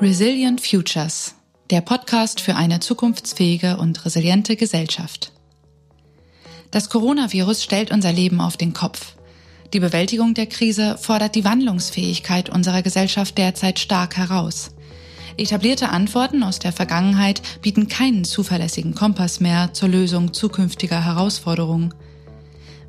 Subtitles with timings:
[0.00, 1.36] Resilient Futures,
[1.70, 5.32] der Podcast für eine zukunftsfähige und resiliente Gesellschaft.
[6.72, 9.14] Das Coronavirus stellt unser Leben auf den Kopf.
[9.72, 14.72] Die Bewältigung der Krise fordert die Wandlungsfähigkeit unserer Gesellschaft derzeit stark heraus.
[15.36, 21.94] Etablierte Antworten aus der Vergangenheit bieten keinen zuverlässigen Kompass mehr zur Lösung zukünftiger Herausforderungen.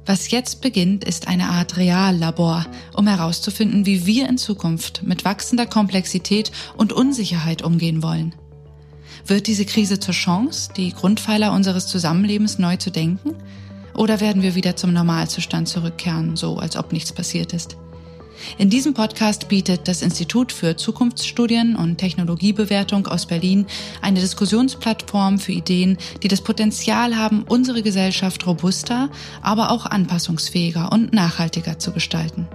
[0.06, 5.66] Was jetzt beginnt, ist eine Art Reallabor, um herauszufinden, wie wir in Zukunft mit wachsender
[5.66, 8.36] Komplexität und Unsicherheit umgehen wollen.
[9.26, 13.32] Wird diese Krise zur Chance, die Grundpfeiler unseres Zusammenlebens neu zu denken?
[13.96, 17.78] Oder werden wir wieder zum Normalzustand zurückkehren, so als ob nichts passiert ist?
[18.58, 23.66] In diesem Podcast bietet das Institut für Zukunftsstudien und Technologiebewertung aus Berlin
[24.02, 29.10] eine Diskussionsplattform für Ideen, die das Potenzial haben, unsere Gesellschaft robuster,
[29.42, 32.48] aber auch anpassungsfähiger und nachhaltiger zu gestalten.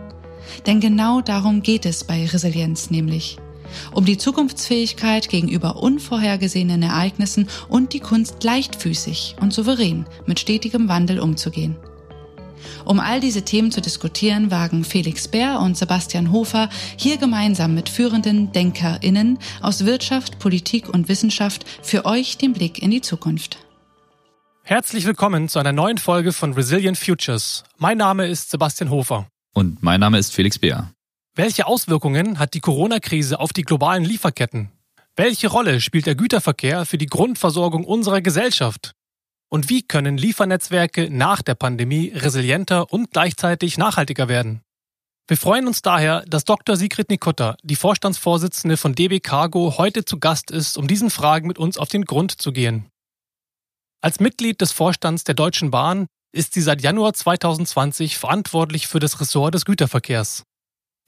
[0.67, 3.39] Denn genau darum geht es bei Resilienz nämlich.
[3.93, 11.21] Um die Zukunftsfähigkeit gegenüber unvorhergesehenen Ereignissen und die Kunst leichtfüßig und souverän mit stetigem Wandel
[11.21, 11.77] umzugehen.
[12.85, 17.89] Um all diese Themen zu diskutieren, wagen Felix Bär und Sebastian Hofer hier gemeinsam mit
[17.89, 23.59] führenden DenkerInnen aus Wirtschaft, Politik und Wissenschaft für euch den Blick in die Zukunft.
[24.63, 27.65] Herzlich willkommen zu einer neuen Folge von Resilient Futures.
[27.79, 29.27] Mein Name ist Sebastian Hofer.
[29.53, 30.93] Und mein Name ist Felix Bär.
[31.35, 34.71] Welche Auswirkungen hat die Corona-Krise auf die globalen Lieferketten?
[35.17, 38.93] Welche Rolle spielt der Güterverkehr für die Grundversorgung unserer Gesellschaft?
[39.53, 44.63] Und wie können Liefernetzwerke nach der Pandemie resilienter und gleichzeitig nachhaltiger werden?
[45.27, 46.77] Wir freuen uns daher, dass Dr.
[46.77, 51.59] Sigrid Nikutta, die Vorstandsvorsitzende von DB Cargo, heute zu Gast ist, um diesen Fragen mit
[51.59, 52.87] uns auf den Grund zu gehen.
[54.01, 59.21] Als Mitglied des Vorstands der Deutschen Bahn ist sie seit Januar 2020 verantwortlich für das
[59.21, 60.45] Ressort des Güterverkehrs.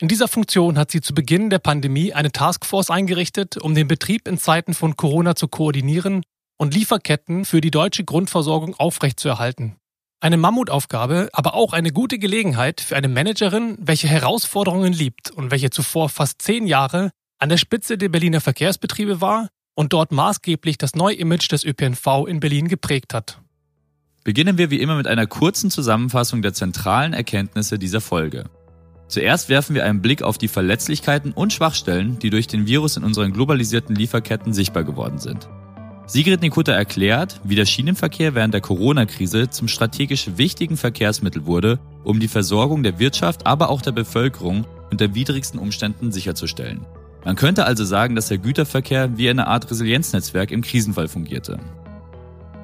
[0.01, 4.27] In dieser Funktion hat sie zu Beginn der Pandemie eine Taskforce eingerichtet, um den Betrieb
[4.27, 6.23] in Zeiten von Corona zu koordinieren
[6.63, 9.75] und Lieferketten für die deutsche Grundversorgung aufrechtzuerhalten.
[10.21, 15.71] Eine Mammutaufgabe, aber auch eine gute Gelegenheit für eine Managerin, welche Herausforderungen liebt und welche
[15.71, 17.11] zuvor fast zehn Jahre
[17.41, 22.29] an der Spitze der Berliner Verkehrsbetriebe war und dort maßgeblich das neue Image des ÖPNV
[22.29, 23.41] in Berlin geprägt hat.
[24.23, 28.45] Beginnen wir wie immer mit einer kurzen Zusammenfassung der zentralen Erkenntnisse dieser Folge.
[29.09, 33.03] Zuerst werfen wir einen Blick auf die Verletzlichkeiten und Schwachstellen, die durch den Virus in
[33.03, 35.49] unseren globalisierten Lieferketten sichtbar geworden sind.
[36.07, 42.19] Sigrid Nikutta erklärt, wie der Schienenverkehr während der Corona-Krise zum strategisch wichtigen Verkehrsmittel wurde, um
[42.19, 46.85] die Versorgung der Wirtschaft, aber auch der Bevölkerung unter widrigsten Umständen sicherzustellen.
[47.25, 51.61] Man könnte also sagen, dass der Güterverkehr wie eine Art Resilienznetzwerk im Krisenfall fungierte.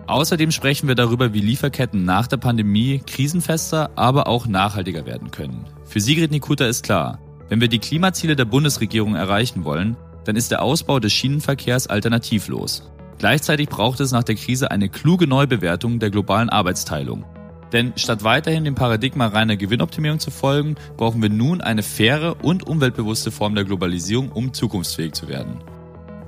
[0.09, 5.65] Außerdem sprechen wir darüber, wie Lieferketten nach der Pandemie krisenfester, aber auch nachhaltiger werden können.
[5.85, 10.51] Für Sigrid Nikutta ist klar, wenn wir die Klimaziele der Bundesregierung erreichen wollen, dann ist
[10.51, 12.91] der Ausbau des Schienenverkehrs alternativlos.
[13.19, 17.25] Gleichzeitig braucht es nach der Krise eine kluge Neubewertung der globalen Arbeitsteilung.
[17.73, 22.67] Denn statt weiterhin dem Paradigma reiner Gewinnoptimierung zu folgen, brauchen wir nun eine faire und
[22.67, 25.59] umweltbewusste Form der Globalisierung, um zukunftsfähig zu werden.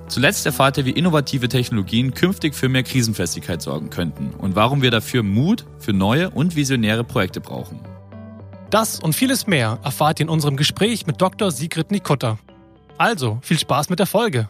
[0.08, 4.90] Zuletzt erfahrt ihr, wie innovative Technologien künftig für mehr Krisenfestigkeit sorgen könnten und warum wir
[4.90, 7.78] dafür Mut für neue und visionäre Projekte brauchen.
[8.70, 11.52] Das und vieles mehr erfahrt ihr in unserem Gespräch mit Dr.
[11.52, 12.38] Sigrid Nikutta.
[12.98, 14.48] Also, viel Spaß mit der Folge!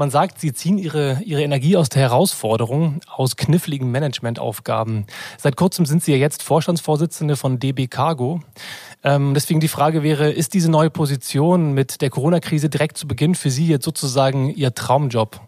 [0.00, 5.06] Man sagt, Sie ziehen Ihre, Ihre Energie aus der Herausforderung, aus kniffligen Managementaufgaben.
[5.38, 8.40] Seit kurzem sind Sie ja jetzt Vorstandsvorsitzende von DB Cargo.
[9.02, 13.34] Ähm, deswegen die Frage wäre, ist diese neue Position mit der Corona-Krise direkt zu Beginn
[13.34, 15.47] für Sie jetzt sozusagen Ihr Traumjob?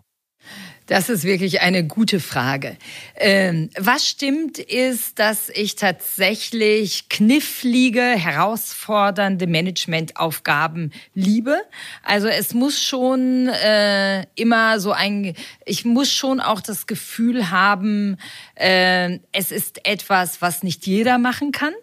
[0.90, 2.76] Das ist wirklich eine gute Frage.
[3.14, 11.60] Ähm, was stimmt, ist, dass ich tatsächlich knifflige, herausfordernde Managementaufgaben liebe.
[12.02, 18.16] Also es muss schon äh, immer so ein, ich muss schon auch das Gefühl haben,
[18.56, 21.74] äh, es ist etwas, was nicht jeder machen kann.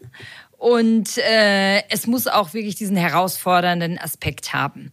[0.58, 4.92] Und äh, es muss auch wirklich diesen herausfordernden Aspekt haben.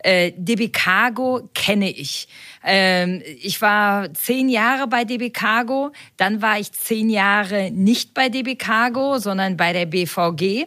[0.00, 2.28] Äh, DB Cargo kenne ich.
[2.62, 8.28] Ähm, ich war zehn Jahre bei DB Cargo, dann war ich zehn Jahre nicht bei
[8.28, 10.66] DB Cargo, sondern bei der BVG.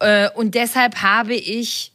[0.00, 1.92] Äh, und deshalb habe ich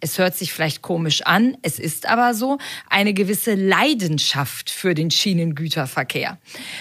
[0.00, 2.58] es hört sich vielleicht komisch an, es ist aber so,
[2.88, 6.38] eine gewisse Leidenschaft für den Schienengüterverkehr.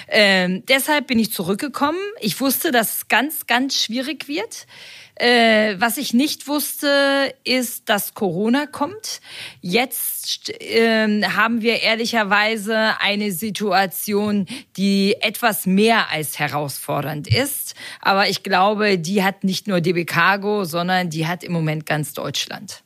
[0.08, 2.00] Ähm, deshalb bin ich zurückgekommen.
[2.20, 4.68] Ich wusste, dass es ganz, ganz schwierig wird.
[5.18, 9.22] Äh, was ich nicht wusste, ist, dass Corona kommt.
[9.62, 14.46] Jetzt äh, haben wir ehrlicherweise eine Situation,
[14.76, 17.76] die etwas mehr als herausfordernd ist.
[18.02, 22.14] Aber ich glaube, die hat nicht nur DB Cargo, sondern die hat im Moment ganz
[22.14, 22.85] Deutschland.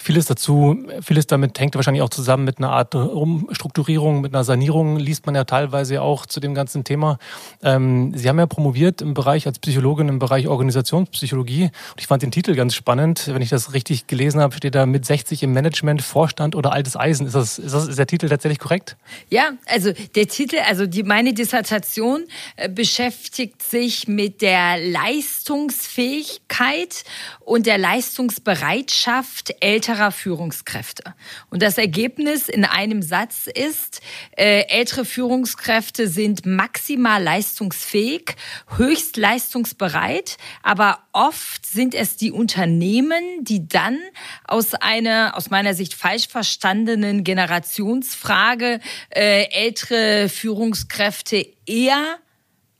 [0.00, 4.96] Vieles dazu, vieles damit hängt wahrscheinlich auch zusammen mit einer Art Umstrukturierung, mit einer Sanierung,
[4.96, 7.18] liest man ja teilweise auch zu dem ganzen Thema.
[7.64, 12.22] Ähm, Sie haben ja promoviert im Bereich als Psychologin im Bereich Organisationspsychologie und ich fand
[12.22, 13.26] den Titel ganz spannend.
[13.26, 16.96] Wenn ich das richtig gelesen habe, steht da mit 60 im Management, Vorstand oder altes
[16.96, 17.26] Eisen.
[17.26, 18.96] Ist, das, ist, das, ist der Titel tatsächlich korrekt?
[19.30, 22.22] Ja, also der Titel, also die, meine Dissertation
[22.54, 27.02] äh, beschäftigt sich mit der Leistungsfähigkeit
[27.48, 31.14] und der Leistungsbereitschaft älterer Führungskräfte.
[31.48, 34.02] Und das Ergebnis in einem Satz ist,
[34.36, 38.36] äh, ältere Führungskräfte sind maximal leistungsfähig,
[38.76, 43.98] höchst leistungsbereit, aber oft sind es die Unternehmen, die dann
[44.44, 52.18] aus einer, aus meiner Sicht falsch verstandenen Generationsfrage äh, ältere Führungskräfte eher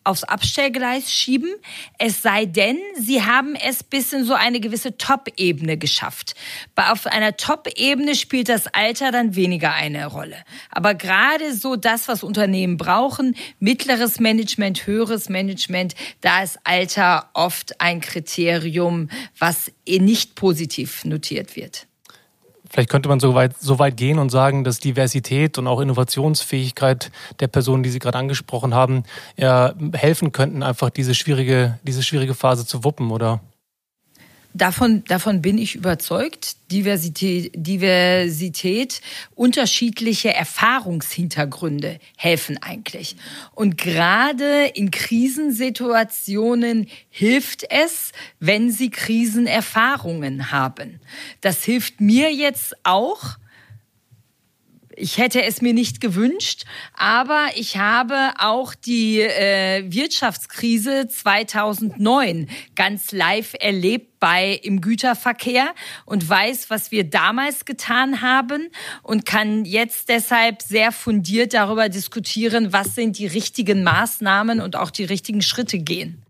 [0.09, 1.55] aufs Abstellgleis schieben,
[1.99, 6.35] es sei denn, sie haben es bis in so eine gewisse Top-Ebene geschafft.
[6.77, 10.37] Auf einer Top-Ebene spielt das Alter dann weniger eine Rolle.
[10.71, 17.81] Aber gerade so das, was Unternehmen brauchen, mittleres Management, höheres Management, da ist Alter oft
[17.81, 21.87] ein Kriterium, was nicht positiv notiert wird.
[22.69, 27.11] Vielleicht könnte man so weit, so weit gehen und sagen, dass Diversität und auch Innovationsfähigkeit
[27.41, 29.05] der Personen, die Sie gerade angesprochen haben,
[29.37, 33.41] ja, helfen könnten, einfach diese schwierige, diese schwierige Phase zu wuppen, oder?
[34.59, 36.57] Davon, davon bin ich überzeugt.
[36.73, 39.01] Diversität, Diversität,
[39.37, 43.15] unterschiedliche Erfahrungshintergründe helfen eigentlich.
[43.55, 48.11] Und gerade in Krisensituationen hilft es,
[48.41, 50.99] wenn Sie Krisenerfahrungen haben.
[51.41, 53.39] Das hilft mir jetzt auch,
[54.99, 56.65] ich hätte es mir nicht gewünscht,
[56.95, 65.75] aber ich habe auch die äh, Wirtschaftskrise 2009 ganz live erlebt bei im Güterverkehr
[66.05, 68.69] und weiß, was wir damals getan haben
[69.03, 74.91] und kann jetzt deshalb sehr fundiert darüber diskutieren, was sind die richtigen Maßnahmen und auch
[74.91, 76.23] die richtigen Schritte gehen.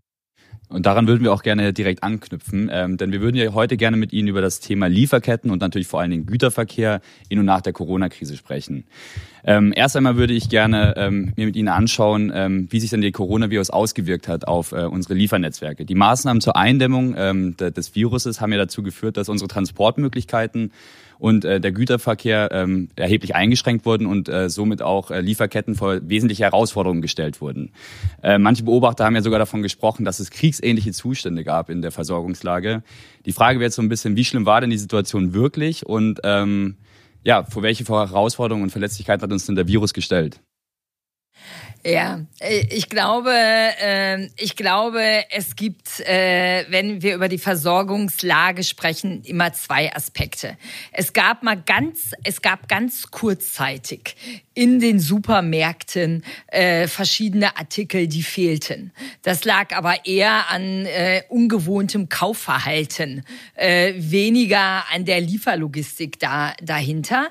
[0.69, 3.97] Und daran würden wir auch gerne direkt anknüpfen, ähm, denn wir würden ja heute gerne
[3.97, 7.61] mit Ihnen über das Thema Lieferketten und natürlich vor allen Dingen Güterverkehr in und nach
[7.61, 8.85] der Corona-Krise sprechen.
[9.43, 13.01] Ähm, erst einmal würde ich gerne ähm, mir mit Ihnen anschauen, ähm, wie sich denn
[13.01, 15.85] der Coronavirus ausgewirkt hat auf äh, unsere Liefernetzwerke.
[15.85, 20.71] Die Maßnahmen zur Eindämmung ähm, des Viruses haben ja dazu geführt, dass unsere Transportmöglichkeiten
[21.19, 25.99] und äh, der Güterverkehr ähm, erheblich eingeschränkt wurden und äh, somit auch äh, Lieferketten vor
[26.01, 27.71] wesentliche Herausforderungen gestellt wurden.
[28.23, 31.91] Äh, manche Beobachter haben ja sogar davon gesprochen, dass es kriegsähnliche Zustände gab in der
[31.91, 32.81] Versorgungslage.
[33.25, 36.21] Die Frage wäre jetzt so ein bisschen, wie schlimm war denn die Situation wirklich und
[36.23, 36.77] ähm,
[37.23, 40.39] ja, vor welche Herausforderungen und Verletzlichkeiten hat uns denn der Virus gestellt?
[41.85, 48.63] Ja, äh, ich glaube, ähm, ich glaube, es gibt, äh, wenn wir über die Versorgungslage
[48.63, 50.57] sprechen, immer zwei Aspekte.
[50.91, 54.15] Es gab mal ganz, es gab ganz kurzzeitig
[54.53, 58.91] in den Supermärkten äh, verschiedene Artikel, die fehlten.
[59.21, 60.85] Das lag aber eher an
[61.29, 63.23] ungewohntem Kaufverhalten,
[63.55, 67.29] weniger an der Lieferlogistik da, dahinter.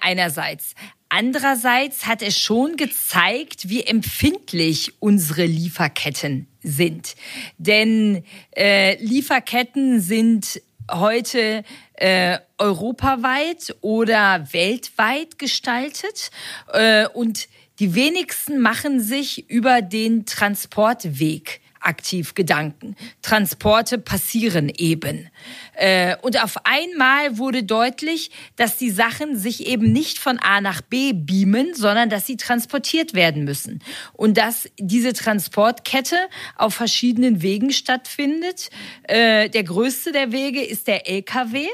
[0.00, 0.74] einerseits.
[1.08, 7.14] Andererseits hat es schon gezeigt, wie empfindlich unsere Lieferketten sind.
[7.58, 8.24] Denn
[8.56, 10.60] äh, Lieferketten sind
[10.90, 11.64] heute
[11.94, 16.30] äh, europaweit oder weltweit gestaltet
[16.72, 17.48] äh, und
[17.78, 22.96] die wenigsten machen sich über den Transportweg aktiv Gedanken.
[23.22, 25.30] Transporte passieren eben.
[25.74, 30.80] Äh, und auf einmal wurde deutlich, dass die Sachen sich eben nicht von A nach
[30.80, 33.82] B beamen, sondern dass sie transportiert werden müssen.
[34.12, 36.16] Und dass diese Transportkette
[36.56, 38.70] auf verschiedenen Wegen stattfindet.
[39.04, 41.66] Äh, der größte der Wege ist der Lkw.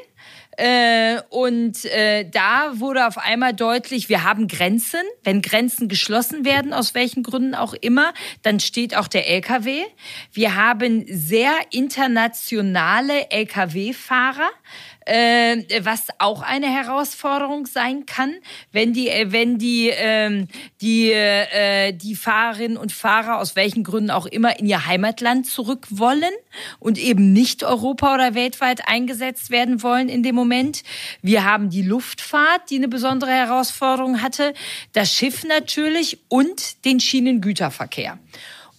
[0.63, 5.01] Äh, und äh, da wurde auf einmal deutlich, wir haben Grenzen.
[5.25, 9.83] Wenn Grenzen geschlossen werden, aus welchen Gründen auch immer, dann steht auch der Lkw.
[10.33, 14.51] Wir haben sehr internationale Lkw-Fahrer
[15.07, 18.35] was auch eine Herausforderung sein kann,
[18.71, 20.47] wenn die, äh, wenn die, äh,
[20.81, 25.87] die, äh, die Fahrerinnen und Fahrer aus welchen Gründen auch immer in ihr Heimatland zurück
[25.91, 26.33] wollen
[26.79, 30.83] und eben nicht Europa oder weltweit eingesetzt werden wollen in dem Moment.
[31.21, 34.55] Wir haben die Luftfahrt, die eine besondere Herausforderung hatte,
[34.93, 38.19] das Schiff natürlich und den Schienengüterverkehr.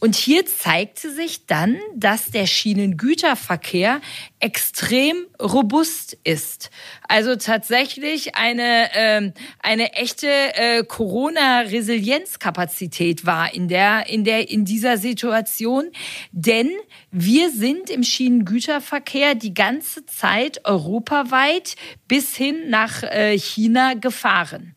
[0.03, 4.01] Und hier zeigte sich dann, dass der Schienengüterverkehr
[4.41, 6.72] extrem robust ist.
[7.07, 14.98] Also tatsächlich eine, äh, eine echte äh, Corona-Resilienzkapazität war in der, in der, in dieser
[14.98, 15.86] Situation.
[16.33, 16.69] Denn
[17.10, 21.77] wir sind im Schienengüterverkehr die ganze Zeit europaweit
[22.10, 24.75] bis hin nach äh, China gefahren.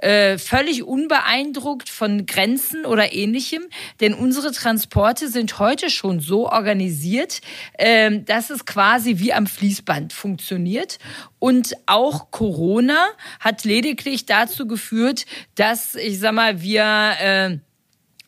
[0.00, 3.64] Äh, völlig unbeeindruckt von Grenzen oder ähnlichem,
[4.00, 7.40] denn unsere Transporte sind heute schon so organisiert,
[7.74, 10.98] äh, dass es quasi wie am Fließband funktioniert.
[11.38, 13.08] Und auch Corona
[13.40, 17.58] hat lediglich dazu geführt, dass, ich sag mal, wir äh,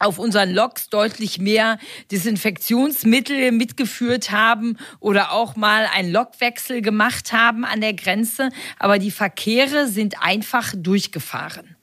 [0.02, 1.78] auf unseren Loks deutlich mehr
[2.10, 8.50] Desinfektionsmittel mitgeführt haben oder auch mal einen Lokwechsel gemacht haben an der Grenze.
[8.78, 11.76] Aber die Verkehre sind einfach durchgefahren.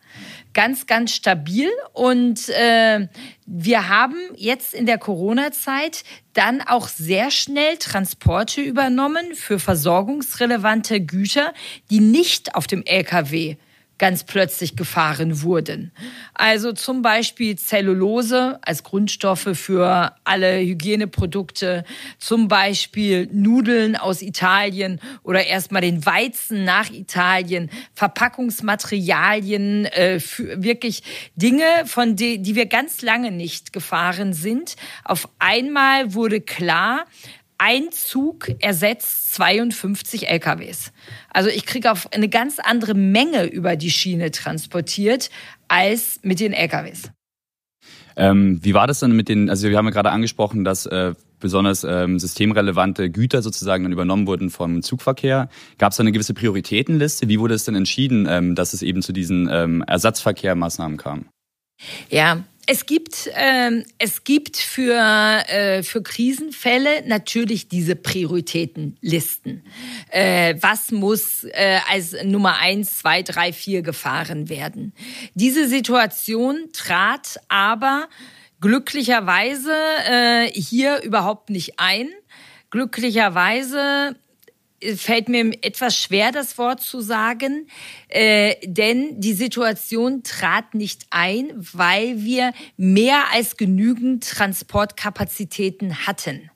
[0.54, 1.70] Ganz, ganz stabil.
[1.94, 3.08] Und äh,
[3.46, 11.54] wir haben jetzt in der Corona-Zeit dann auch sehr schnell Transporte übernommen für versorgungsrelevante Güter,
[11.92, 13.58] die nicht auf dem Lkw
[14.00, 15.92] ganz plötzlich gefahren wurden.
[16.34, 21.84] Also zum Beispiel Zellulose als Grundstoffe für alle Hygieneprodukte,
[22.18, 30.20] zum Beispiel Nudeln aus Italien oder erstmal den Weizen nach Italien, Verpackungsmaterialien, äh,
[30.56, 31.04] wirklich
[31.36, 34.76] Dinge, von die, die wir ganz lange nicht gefahren sind.
[35.04, 37.06] Auf einmal wurde klar,
[37.60, 40.92] ein Zug ersetzt 52 LKWs.
[41.32, 45.30] Also ich kriege auf eine ganz andere Menge über die Schiene transportiert
[45.68, 47.12] als mit den LKWs.
[48.16, 51.14] Ähm, wie war das dann mit den, also wir haben ja gerade angesprochen, dass äh,
[51.40, 55.50] besonders ähm, systemrelevante Güter sozusagen dann übernommen wurden vom Zugverkehr.
[55.78, 57.30] Gab es da eine gewisse Prioritätenliste?
[57.30, 61.26] Wie wurde es denn entschieden, ähm, dass es eben zu diesen ähm, Ersatzverkehrmaßnahmen kam?
[62.10, 69.64] Ja, es gibt, ähm, es gibt für, äh, für Krisenfälle natürlich diese Prioritätenlisten.
[70.12, 74.94] Äh, was muss äh, als Nummer eins, zwei, drei, vier gefahren werden?
[75.34, 78.08] Diese Situation trat aber
[78.62, 79.74] glücklicherweise
[80.08, 82.10] äh, hier überhaupt nicht ein.
[82.70, 84.16] Glücklicherweise
[84.96, 87.68] fällt mir etwas schwer, das Wort zu sagen,
[88.08, 96.50] äh, denn die Situation trat nicht ein, weil wir mehr als genügend Transportkapazitäten hatten.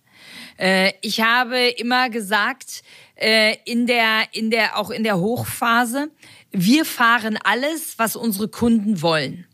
[0.57, 2.83] Äh, ich habe immer gesagt,
[3.15, 6.09] äh, in der, in der, auch in der Hochphase,
[6.51, 9.45] wir fahren alles, was unsere Kunden wollen.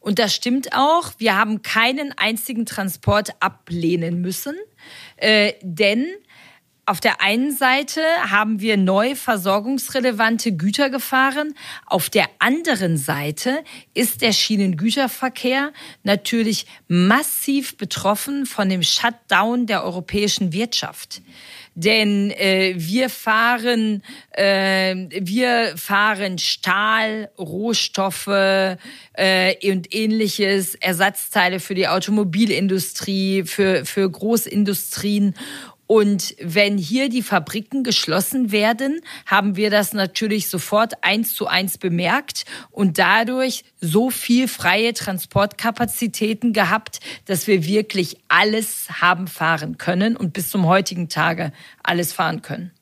[0.00, 1.12] Und das stimmt auch.
[1.18, 4.56] Wir haben keinen einzigen Transport ablehnen müssen,
[5.16, 6.08] äh, denn
[6.92, 11.54] auf der einen Seite haben wir neu versorgungsrelevante Güter gefahren.
[11.86, 15.72] Auf der anderen Seite ist der Schienengüterverkehr
[16.02, 21.22] natürlich massiv betroffen von dem Shutdown der europäischen Wirtschaft.
[21.74, 28.76] Denn äh, wir fahren, äh, wir fahren Stahl, Rohstoffe äh,
[29.70, 35.34] und ähnliches, Ersatzteile für die Automobilindustrie, für für Großindustrien
[35.86, 41.78] und wenn hier die Fabriken geschlossen werden, haben wir das natürlich sofort eins zu eins
[41.78, 50.16] bemerkt und dadurch so viel freie Transportkapazitäten gehabt, dass wir wirklich alles haben fahren können
[50.16, 52.72] und bis zum heutigen Tage alles fahren können.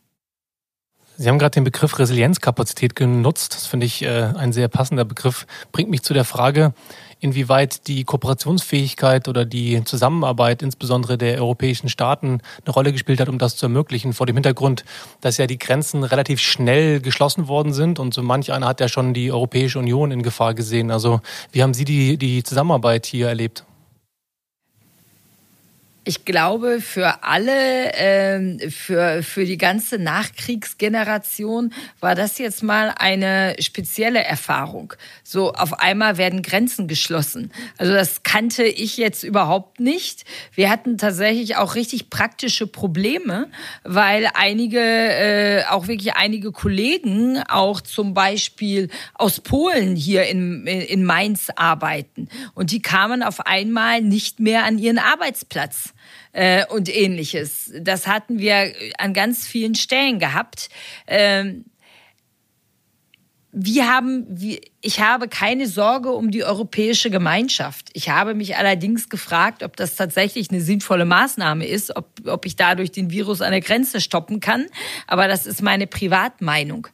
[1.21, 3.55] Sie haben gerade den Begriff Resilienzkapazität genutzt.
[3.55, 5.47] Das finde ich äh, ein sehr passender Begriff.
[5.71, 6.73] Bringt mich zu der Frage,
[7.21, 13.39] inwieweit die Kooperationsfähigkeit oder die Zusammenarbeit insbesondere der europäischen Staaten eine Rolle gespielt hat, um
[13.39, 14.85] das zu ermöglichen, vor dem Hintergrund,
[15.21, 18.89] dass ja die Grenzen relativ schnell geschlossen worden sind und so manch einer hat ja
[18.89, 20.91] schon die Europäische Union in Gefahr gesehen.
[20.91, 21.21] Also
[21.53, 23.65] wie haben Sie die, die Zusammenarbeit hier erlebt?
[26.11, 33.55] Ich glaube, für alle, ähm, für, für die ganze Nachkriegsgeneration war das jetzt mal eine
[33.61, 34.93] spezielle Erfahrung.
[35.23, 37.53] So auf einmal werden Grenzen geschlossen.
[37.79, 40.25] Also das kannte ich jetzt überhaupt nicht.
[40.53, 43.49] Wir hatten tatsächlich auch richtig praktische Probleme,
[43.85, 51.05] weil einige, äh, auch wirklich einige Kollegen auch zum Beispiel aus Polen hier in, in
[51.05, 52.29] Mainz arbeiten.
[52.55, 55.95] Und die kamen auf einmal nicht mehr an ihren Arbeitsplatz
[56.33, 57.73] äh, und ähnliches.
[57.81, 60.69] Das hatten wir an ganz vielen Stellen gehabt.
[61.07, 61.65] Ähm,
[63.53, 64.27] wir haben,
[64.81, 67.89] ich habe keine Sorge um die europäische Gemeinschaft.
[67.95, 72.55] Ich habe mich allerdings gefragt, ob das tatsächlich eine sinnvolle Maßnahme ist, ob, ob ich
[72.55, 74.67] dadurch den Virus an der Grenze stoppen kann.
[75.09, 76.87] Aber das ist meine Privatmeinung.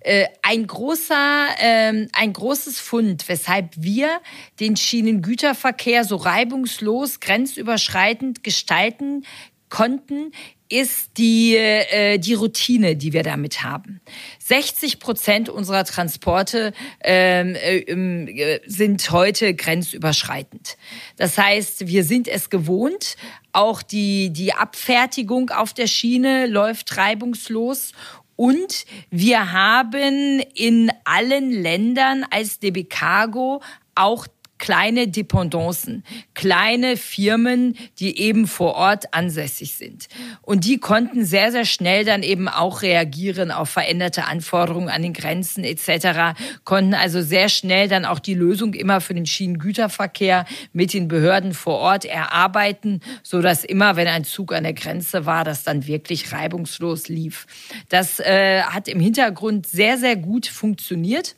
[0.00, 4.20] Äh, ein großer, äh, ein großes Fund, weshalb wir
[4.58, 9.24] den Schienengüterverkehr so reibungslos, grenzüberschreitend gestalten
[9.68, 10.32] konnten,
[10.68, 14.00] ist die, äh, die Routine, die wir damit haben.
[14.46, 20.76] 60 Prozent unserer Transporte ähm, äh, äh, sind heute grenzüberschreitend.
[21.16, 23.16] Das heißt, wir sind es gewohnt.
[23.52, 27.92] Auch die, die Abfertigung auf der Schiene läuft reibungslos
[28.36, 33.62] und wir haben in allen Ländern als DB Cargo
[33.94, 34.26] auch
[34.64, 40.08] kleine Dependancen, kleine Firmen, die eben vor Ort ansässig sind.
[40.40, 45.12] Und die konnten sehr, sehr schnell dann eben auch reagieren auf veränderte Anforderungen an den
[45.12, 50.94] Grenzen etc., konnten also sehr schnell dann auch die Lösung immer für den Schienengüterverkehr mit
[50.94, 55.44] den Behörden vor Ort erarbeiten, so dass immer, wenn ein Zug an der Grenze war,
[55.44, 57.46] das dann wirklich reibungslos lief.
[57.90, 61.36] Das äh, hat im Hintergrund sehr, sehr gut funktioniert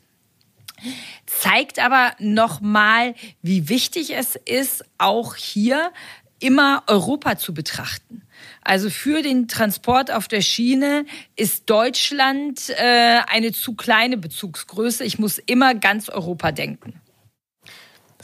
[1.25, 5.91] zeigt aber nochmal, wie wichtig es ist, auch hier
[6.39, 8.21] immer Europa zu betrachten.
[8.61, 11.05] Also für den Transport auf der Schiene
[11.35, 15.03] ist Deutschland äh, eine zu kleine Bezugsgröße.
[15.03, 17.01] Ich muss immer ganz Europa denken.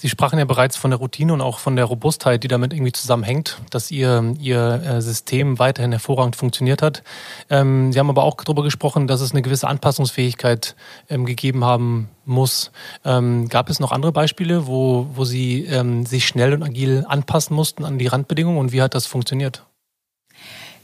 [0.03, 2.91] Sie sprachen ja bereits von der Routine und auch von der Robustheit, die damit irgendwie
[2.91, 7.03] zusammenhängt, dass Ihr, Ihr äh, System weiterhin hervorragend funktioniert hat.
[7.49, 10.75] Ähm, Sie haben aber auch darüber gesprochen, dass es eine gewisse Anpassungsfähigkeit
[11.09, 12.73] ähm, gegeben haben muss.
[13.05, 15.69] Ähm, gab es noch andere Beispiele, wo, wo Sie
[16.03, 19.63] sich schnell und agil anpassen mussten an die Randbedingungen und wie hat das funktioniert?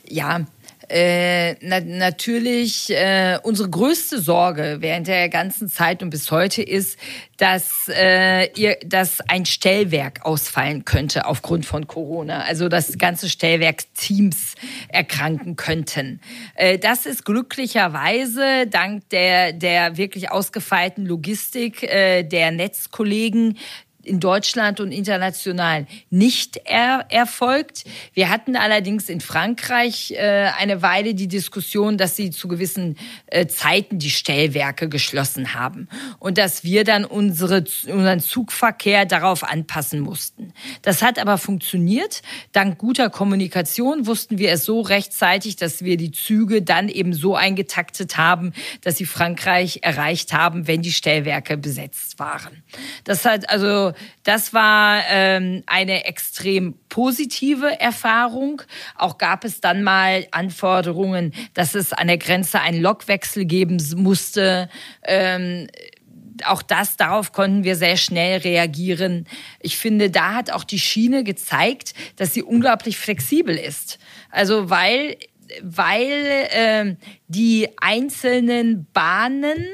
[0.08, 0.46] Ja,
[0.90, 6.98] äh, na, natürlich äh, unsere größte Sorge während der ganzen Zeit und bis heute ist,
[7.38, 12.42] dass, äh, ihr, dass ein Stellwerk ausfallen könnte aufgrund von Corona.
[12.42, 14.56] Also das ganze Stellwerk Teams
[14.90, 16.20] erkranken könnten.
[16.56, 23.58] Äh, das ist glücklicherweise dank der, der wirklich ausgefeilten Logistik äh, der Netzkollegen
[24.10, 27.84] in Deutschland und international nicht er erfolgt.
[28.14, 32.98] Wir hatten allerdings in Frankreich äh, eine Weile die Diskussion, dass sie zu gewissen
[33.28, 35.88] äh, Zeiten die Stellwerke geschlossen haben
[36.18, 40.54] und dass wir dann unsere, unseren Zugverkehr darauf anpassen mussten.
[40.82, 42.22] Das hat aber funktioniert.
[42.52, 47.36] Dank guter Kommunikation wussten wir es so rechtzeitig, dass wir die Züge dann eben so
[47.36, 52.64] eingetaktet haben, dass sie Frankreich erreicht haben, wenn die Stellwerke besetzt waren.
[53.04, 58.62] Das hat also das war ähm, eine extrem positive Erfahrung.
[58.96, 64.70] Auch gab es dann mal Anforderungen, dass es an der Grenze einen Lokwechsel geben musste.
[65.04, 65.68] Ähm,
[66.46, 69.28] auch das, darauf konnten wir sehr schnell reagieren.
[69.60, 74.00] Ich finde, da hat auch die Schiene gezeigt, dass sie unglaublich flexibel ist.
[74.30, 75.18] Also weil,
[75.62, 76.96] weil äh,
[77.28, 79.66] die einzelnen Bahnen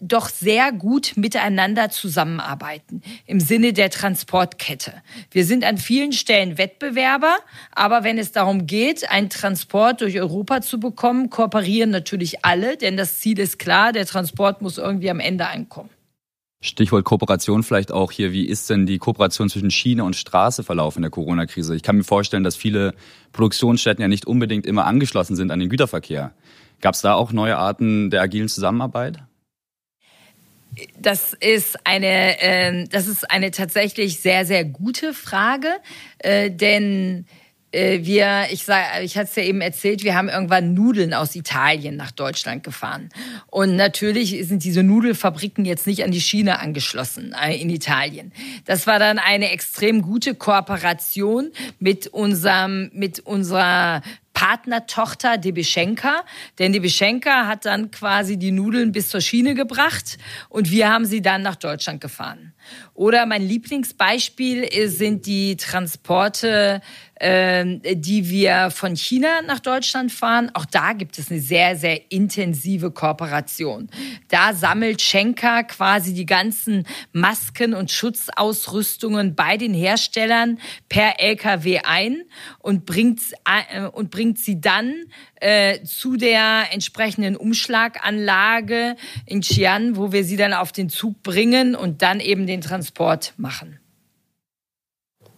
[0.00, 4.94] doch sehr gut miteinander zusammenarbeiten im Sinne der Transportkette.
[5.30, 7.36] Wir sind an vielen Stellen Wettbewerber,
[7.72, 12.96] aber wenn es darum geht, einen Transport durch Europa zu bekommen, kooperieren natürlich alle, denn
[12.96, 15.90] das Ziel ist klar, der Transport muss irgendwie am Ende ankommen.
[16.62, 18.32] Stichwort Kooperation vielleicht auch hier.
[18.32, 21.74] Wie ist denn die Kooperation zwischen Schiene und Straße verlaufen in der Corona-Krise?
[21.74, 22.92] Ich kann mir vorstellen, dass viele
[23.32, 26.32] Produktionsstätten ja nicht unbedingt immer angeschlossen sind an den Güterverkehr.
[26.82, 29.22] Gab es da auch neue Arten der agilen Zusammenarbeit?
[30.98, 35.68] Das ist eine, äh, das ist eine tatsächlich sehr, sehr gute Frage,
[36.18, 37.26] äh, denn
[37.72, 41.36] äh, wir, ich sag, ich hatte es ja eben erzählt, wir haben irgendwann Nudeln aus
[41.36, 43.10] Italien nach Deutschland gefahren.
[43.46, 48.32] Und natürlich sind diese Nudelfabriken jetzt nicht an die Schiene angeschlossen äh, in Italien.
[48.64, 56.24] Das war dann eine extrem gute Kooperation mit unserem, mit unserer Partnertochter Debeschenka,
[56.58, 61.22] denn Debeschenka hat dann quasi die Nudeln bis zur Schiene gebracht und wir haben sie
[61.22, 62.54] dann nach Deutschland gefahren.
[62.94, 66.80] Oder mein Lieblingsbeispiel sind die Transporte
[67.22, 70.50] ähm, die wir von China nach Deutschland fahren.
[70.54, 73.90] Auch da gibt es eine sehr, sehr intensive Kooperation.
[74.28, 82.22] Da sammelt Schenker quasi die ganzen Masken und Schutzausrüstungen bei den Herstellern per LKW ein
[82.58, 84.94] und bringt, äh, und bringt sie dann
[85.36, 91.74] äh, zu der entsprechenden Umschlaganlage in Xi'an, wo wir sie dann auf den Zug bringen
[91.74, 93.78] und dann eben den Transport machen.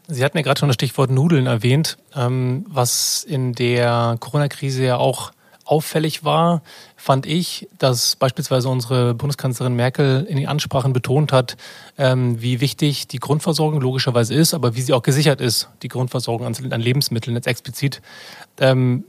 [0.08, 4.96] Sie hatten ja gerade schon das Stichwort Nudeln erwähnt, ähm, was in der Corona-Krise ja
[4.96, 5.32] auch
[5.72, 6.60] auffällig war,
[6.96, 11.56] fand ich, dass beispielsweise unsere Bundeskanzlerin Merkel in den Ansprachen betont hat,
[11.96, 16.46] ähm, wie wichtig die Grundversorgung logischerweise ist, aber wie sie auch gesichert ist, die Grundversorgung
[16.46, 18.02] an, Lebensmitteln jetzt explizit.
[18.60, 19.04] Ähm,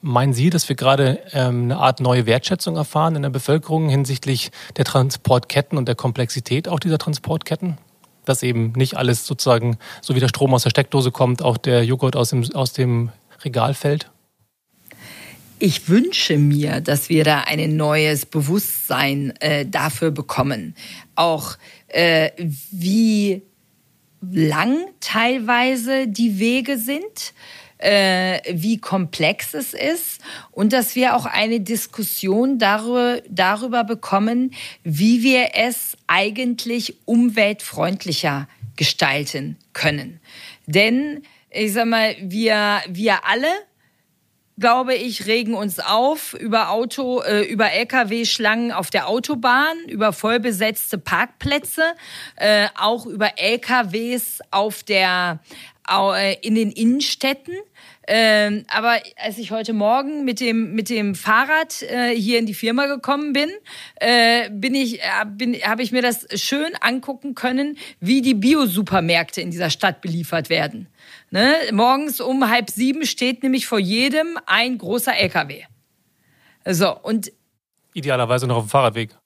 [0.00, 4.50] meinen Sie, dass wir gerade ähm, eine Art neue Wertschätzung erfahren in der Bevölkerung hinsichtlich
[4.76, 7.78] der Transportketten und der Komplexität auch dieser Transportketten?
[8.24, 11.84] Dass eben nicht alles sozusagen, so wie der Strom aus der Steckdose kommt, auch der
[11.84, 13.12] Joghurt aus dem, aus dem
[13.44, 14.11] Regal fällt?
[15.64, 20.74] Ich wünsche mir, dass wir da ein neues Bewusstsein äh, dafür bekommen.
[21.14, 22.32] Auch äh,
[22.72, 23.42] wie
[24.20, 27.32] lang teilweise die Wege sind,
[27.78, 30.20] äh, wie komplex es ist
[30.50, 39.56] und dass wir auch eine Diskussion darüber, darüber bekommen, wie wir es eigentlich umweltfreundlicher gestalten
[39.74, 40.18] können.
[40.66, 43.46] Denn ich sag mal, wir, wir alle
[44.62, 50.98] glaube ich, regen uns auf über Auto, äh, über LKW-Schlangen auf der Autobahn, über vollbesetzte
[50.98, 51.82] Parkplätze,
[52.36, 55.40] äh, auch über LKWs auf der,
[55.90, 57.54] äh, in den Innenstädten.
[58.06, 62.54] Ähm, aber als ich heute Morgen mit dem mit dem Fahrrad äh, hier in die
[62.54, 63.48] Firma gekommen bin,
[63.96, 69.40] äh, bin ich äh, bin habe ich mir das schön angucken können, wie die Bio-Supermärkte
[69.40, 70.88] in dieser Stadt beliefert werden.
[71.32, 71.54] Ne?
[71.72, 75.64] Morgens um halb sieben steht nämlich vor jedem ein großer LKW.
[76.68, 77.32] So und
[77.94, 79.16] idealerweise noch auf dem Fahrradweg.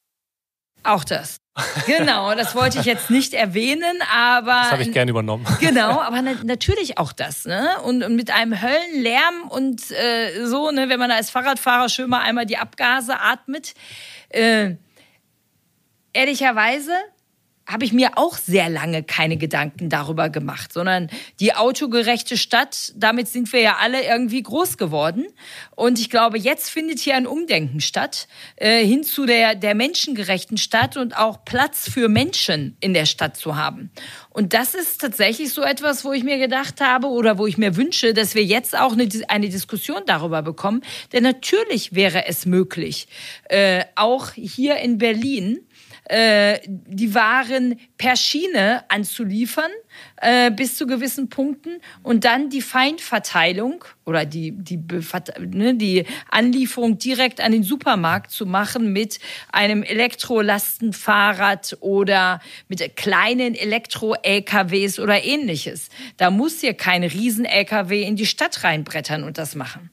[0.85, 1.39] Auch das.
[1.87, 4.53] Genau, das wollte ich jetzt nicht erwähnen, aber.
[4.53, 5.45] Das habe ich gerne übernommen.
[5.59, 7.71] Genau, aber na natürlich auch das, ne?
[7.83, 12.21] Und, und mit einem Höllenlärm und äh, so, ne, wenn man als Fahrradfahrer schön mal
[12.21, 13.75] einmal die Abgase atmet.
[14.29, 14.77] Äh,
[16.13, 16.93] ehrlicherweise
[17.67, 23.29] habe ich mir auch sehr lange keine Gedanken darüber gemacht, sondern die autogerechte Stadt, damit
[23.29, 25.27] sind wir ja alle irgendwie groß geworden.
[25.75, 30.59] Und ich glaube, jetzt findet hier ein Umdenken statt, äh, hin zu der, der menschengerechten
[30.59, 33.91] Stadt und auch Platz für Menschen in der Stadt zu haben.
[34.31, 37.75] Und das ist tatsächlich so etwas, wo ich mir gedacht habe oder wo ich mir
[37.75, 40.83] wünsche, dass wir jetzt auch eine, eine Diskussion darüber bekommen.
[41.13, 43.09] Denn natürlich wäre es möglich,
[43.49, 45.67] äh, auch hier in Berlin,
[46.09, 49.71] äh, die Waren per Schiene anzuliefern
[50.17, 54.79] äh, bis zu gewissen Punkten und dann die Feinverteilung oder die, die,
[55.41, 59.19] ne, die Anlieferung direkt an den Supermarkt zu machen mit
[59.51, 65.89] einem Elektrolastenfahrrad oder mit kleinen Elektro-LKWs oder ähnliches.
[66.19, 69.91] Da muss hier kein Riesen-LKW in die Stadt reinbrettern und das machen.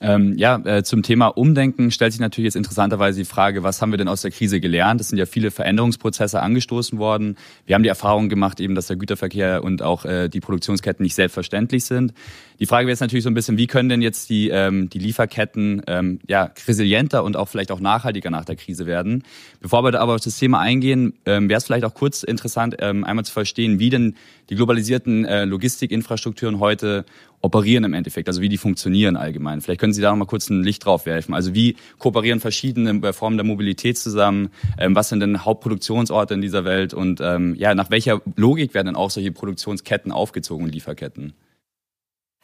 [0.00, 3.92] Ähm, ja, äh, zum Thema Umdenken stellt sich natürlich jetzt interessanterweise die Frage, was haben
[3.92, 5.00] wir denn aus der Krise gelernt?
[5.00, 7.36] Es sind ja viele Veränderungsprozesse angestoßen worden.
[7.64, 11.14] Wir haben die Erfahrung gemacht, eben, dass der Güterverkehr und auch äh, die Produktionsketten nicht
[11.14, 12.12] selbstverständlich sind.
[12.58, 14.98] Die Frage wäre jetzt natürlich so ein bisschen, wie können denn jetzt die, ähm, die
[14.98, 19.24] Lieferketten ähm, ja, resilienter und auch vielleicht auch nachhaltiger nach der Krise werden?
[19.60, 22.76] Bevor wir da aber auf das Thema eingehen, ähm, wäre es vielleicht auch kurz interessant,
[22.80, 24.14] ähm, einmal zu verstehen, wie denn
[24.48, 27.04] die globalisierten äh, Logistikinfrastrukturen heute
[27.40, 29.60] operieren im Endeffekt, also wie die funktionieren allgemein.
[29.60, 31.34] Vielleicht können Sie da noch mal kurz ein Licht drauf werfen.
[31.34, 34.50] Also wie kooperieren verschiedene Formen der Mobilität zusammen?
[34.78, 36.94] Ähm, was sind denn Hauptproduktionsorte in dieser Welt?
[36.94, 41.34] Und ähm, ja, nach welcher Logik werden denn auch solche Produktionsketten aufgezogen, Lieferketten?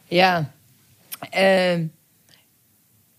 [0.09, 0.53] Ja,
[1.31, 1.87] äh,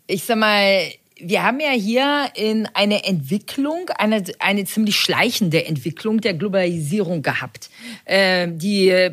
[0.07, 0.81] ich sag mal,
[1.19, 7.69] wir haben ja hier in eine Entwicklung, eine, eine ziemlich schleichende Entwicklung der Globalisierung gehabt.
[8.05, 9.11] Äh, die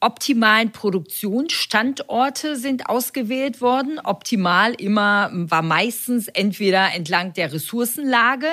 [0.00, 3.98] optimalen Produktionsstandorte sind ausgewählt worden.
[3.98, 8.48] Optimal immer war meistens entweder entlang der Ressourcenlage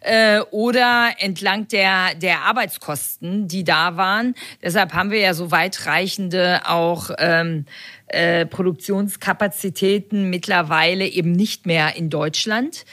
[0.00, 4.34] äh, oder entlang der, der Arbeitskosten, die da waren.
[4.62, 7.66] Deshalb haben wir ja so weitreichende auch ähm,
[8.06, 12.84] äh, Produktionskapazitäten mittlerweile eben nicht mehr in Deutschland.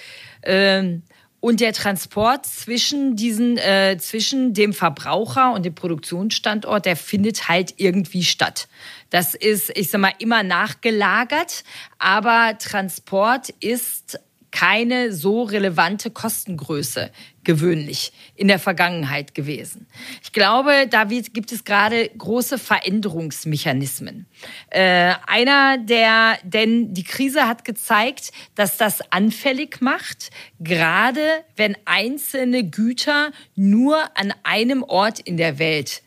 [0.44, 1.04] Ähm,
[1.44, 7.74] und der Transport zwischen diesen, äh, zwischen dem Verbraucher und dem Produktionsstandort, der findet halt
[7.76, 8.70] irgendwie statt.
[9.10, 11.66] Das ist, ich sag mal, immer nachgelagert,
[12.00, 14.22] aber Transport ist
[14.54, 17.10] keine so relevante Kostengröße
[17.44, 19.88] gewöhnlich in der Vergangenheit gewesen.
[20.22, 24.28] Ich glaube, da gibt es gerade große Veränderungsmechanismen.
[24.70, 32.64] Äh, einer der, denn die Krise hat gezeigt, dass das anfällig macht, gerade wenn einzelne
[32.64, 36.04] Güter nur an einem Ort in der Welt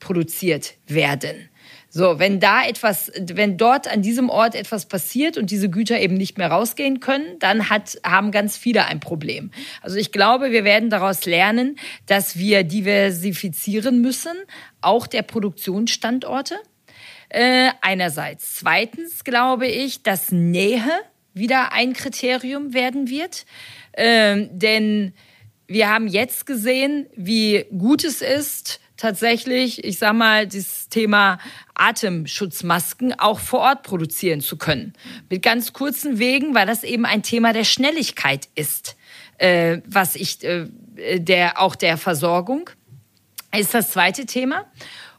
[0.00, 1.48] produziert werden.
[1.96, 6.16] So, wenn da etwas, wenn dort an diesem Ort etwas passiert und diese Güter eben
[6.16, 9.52] nicht mehr rausgehen können, dann hat, haben ganz viele ein Problem.
[9.80, 11.76] Also ich glaube, wir werden daraus lernen,
[12.06, 14.32] dass wir diversifizieren müssen,
[14.80, 16.56] auch der Produktionsstandorte.
[17.28, 18.56] Äh, einerseits.
[18.56, 20.82] Zweitens glaube ich, dass Nähe
[21.32, 23.46] wieder ein Kriterium werden wird.
[23.96, 25.14] Ähm, denn
[25.68, 31.38] wir haben jetzt gesehen, wie gut es ist, tatsächlich, ich sag mal, das Thema
[31.74, 34.92] Atemschutzmasken auch vor Ort produzieren zu können.
[35.28, 38.96] Mit ganz kurzen Wegen, weil das eben ein Thema der Schnelligkeit ist,
[39.38, 40.68] äh, was ich, äh,
[41.18, 42.70] der, auch der Versorgung
[43.56, 44.64] ist das zweite Thema.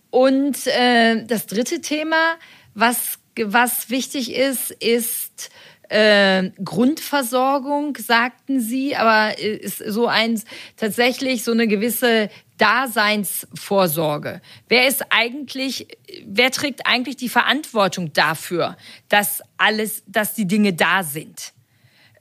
[0.10, 2.36] Und äh, das dritte Thema,
[2.74, 5.50] was, was wichtig ist, ist,
[5.90, 10.42] äh, Grundversorgung, sagten sie, aber ist so ein
[10.78, 14.42] tatsächlich so eine gewisse Daseinsvorsorge.
[14.70, 15.88] Wer ist eigentlich,
[16.26, 18.78] wer trägt eigentlich die Verantwortung dafür,
[19.10, 21.54] dass alles, dass die Dinge da sind?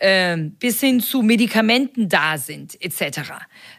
[0.01, 3.21] Ähm, bis hin zu Medikamenten da sind, etc.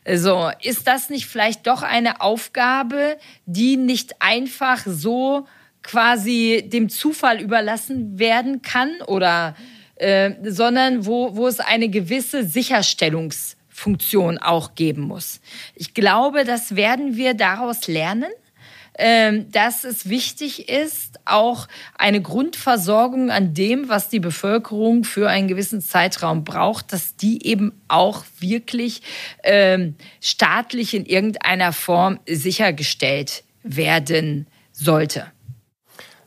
[0.06, 5.46] Also ist das nicht vielleicht doch eine Aufgabe, die nicht einfach so
[5.84, 9.56] quasi dem Zufall überlassen werden kann oder
[9.96, 15.42] äh, sondern wo, wo es eine gewisse Sicherstellungsfunktion auch geben muss.
[15.76, 18.32] Ich glaube, das werden wir daraus lernen
[18.98, 25.48] ähm, dass es wichtig ist, auch eine Grundversorgung an dem, was die Bevölkerung für einen
[25.48, 29.02] gewissen Zeitraum braucht, dass die eben auch wirklich
[29.44, 35.28] ähm, staatlich in irgendeiner Form sichergestellt werden sollte.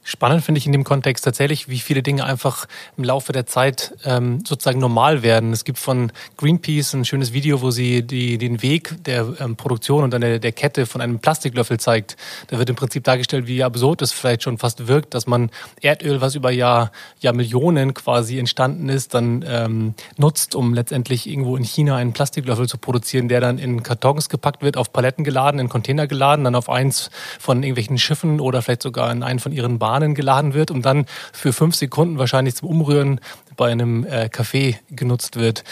[0.09, 2.65] Spannend finde ich in dem Kontext tatsächlich, wie viele Dinge einfach
[2.97, 5.53] im Laufe der Zeit ähm, sozusagen normal werden.
[5.53, 10.05] Es gibt von Greenpeace ein schönes Video, wo sie die, den Weg der ähm, Produktion
[10.05, 12.17] und dann der, der Kette von einem Plastiklöffel zeigt.
[12.47, 15.51] Da wird im Prinzip dargestellt, wie absurd es vielleicht schon fast wirkt, dass man
[15.83, 16.91] Erdöl, was über Jahr,
[17.21, 22.67] Jahr Millionen quasi entstanden ist, dann ähm, nutzt, um letztendlich irgendwo in China einen Plastiklöffel
[22.67, 26.55] zu produzieren, der dann in Kartons gepackt wird, auf Paletten geladen, in Container geladen, dann
[26.55, 30.55] auf eins von irgendwelchen Schiffen oder vielleicht sogar in einen von ihren Bahnen Bahnen geladen
[30.55, 33.21] wird und dann für fünf Sekunden wahrscheinlich zum Umrühren
[33.57, 35.65] bei einem äh, Café genutzt wird.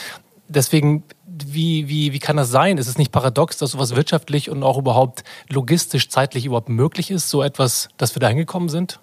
[0.49, 2.79] Deswegen wie, wie, wie kann das sein?
[2.79, 7.29] Ist es nicht paradox, dass sowas wirtschaftlich und auch überhaupt logistisch, zeitlich überhaupt möglich ist,
[7.29, 9.01] so etwas, dass wir da hingekommen sind?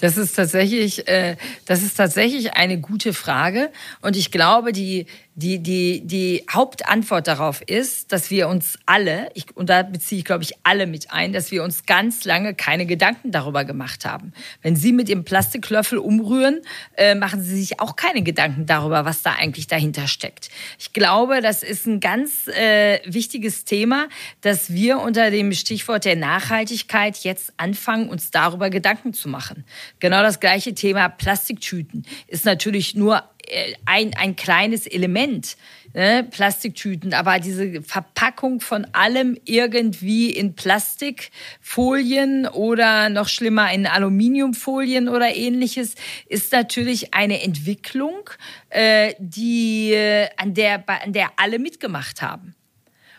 [0.00, 3.70] Das ist tatsächlich, äh, das ist tatsächlich eine gute Frage.
[4.02, 9.56] Und ich glaube, die, die, die, die Hauptantwort darauf ist, dass wir uns alle, ich,
[9.56, 12.84] und da beziehe ich, glaube ich, alle mit ein, dass wir uns ganz lange keine
[12.84, 14.32] Gedanken darüber gemacht haben.
[14.60, 16.60] Wenn Sie mit Ihrem Plastiklöffel umrühren,
[16.96, 20.50] äh, machen Sie sich auch keine Gedanken darüber, was da eigentlich dahinter steckt.
[20.78, 24.08] Ich glaube, das ist ein ganz äh, wichtiges Thema,
[24.42, 29.64] dass wir unter dem Stichwort der Nachhaltigkeit jetzt anfangen, uns darüber Gedanken zu machen.
[29.98, 33.24] Genau das gleiche Thema Plastiktüten ist natürlich nur
[33.84, 35.56] ein, ein kleines Element,
[35.94, 36.26] ne?
[36.30, 45.34] Plastiktüten, aber diese Verpackung von allem irgendwie in Plastikfolien oder noch schlimmer in Aluminiumfolien oder
[45.34, 45.94] ähnliches,
[46.28, 48.30] ist natürlich eine Entwicklung,
[48.70, 52.54] äh, die, äh, an, der, an der alle mitgemacht haben.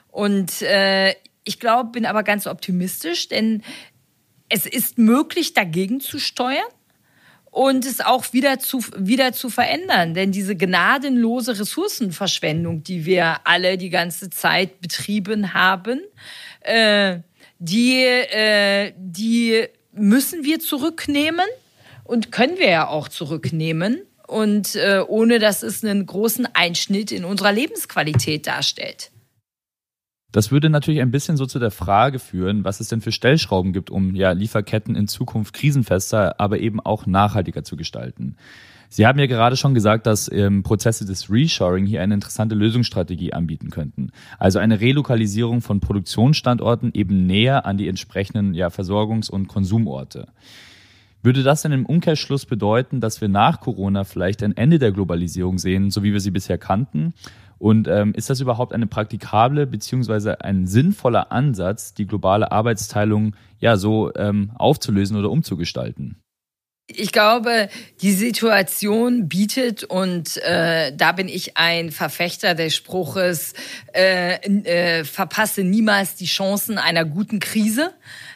[0.10, 3.64] Und äh, ich glaube, bin aber ganz optimistisch, denn
[4.50, 6.64] es ist möglich, dagegen zu steuern
[7.54, 10.16] und es auch wieder zu, wieder zu verändern.
[10.16, 16.02] Denn diese gnadenlose Ressourcenverschwendung, die wir alle die ganze Zeit betrieben haben,
[16.62, 17.20] äh,
[17.60, 21.46] die, äh, die müssen wir zurücknehmen
[22.04, 24.02] und können wir ja auch zurücknehmen.
[24.26, 29.12] Und äh, ohne dass es einen großen Einschnitt in unserer Lebensqualität darstellt.
[30.34, 33.72] Das würde natürlich ein bisschen so zu der Frage führen, was es denn für Stellschrauben
[33.72, 38.36] gibt, um ja Lieferketten in Zukunft krisenfester, aber eben auch nachhaltiger zu gestalten.
[38.90, 43.32] Sie haben ja gerade schon gesagt, dass ähm, Prozesse des Reshoring hier eine interessante Lösungsstrategie
[43.32, 44.12] anbieten könnten.
[44.40, 50.28] Also eine Relokalisierung von Produktionsstandorten eben näher an die entsprechenden ja, Versorgungs- und Konsumorte.
[51.22, 55.58] Würde das denn im Umkehrschluss bedeuten, dass wir nach Corona vielleicht ein Ende der Globalisierung
[55.58, 57.14] sehen, so wie wir sie bisher kannten?
[57.64, 63.78] Und ähm, ist das überhaupt eine praktikable beziehungsweise ein sinnvoller Ansatz, die globale Arbeitsteilung ja
[63.78, 66.22] so ähm, aufzulösen oder umzugestalten?
[66.88, 67.70] Ich glaube,
[68.02, 73.54] die Situation bietet, und äh, da bin ich ein Verfechter des Spruches,
[73.94, 77.94] äh, äh, verpasse niemals die Chancen einer guten Krise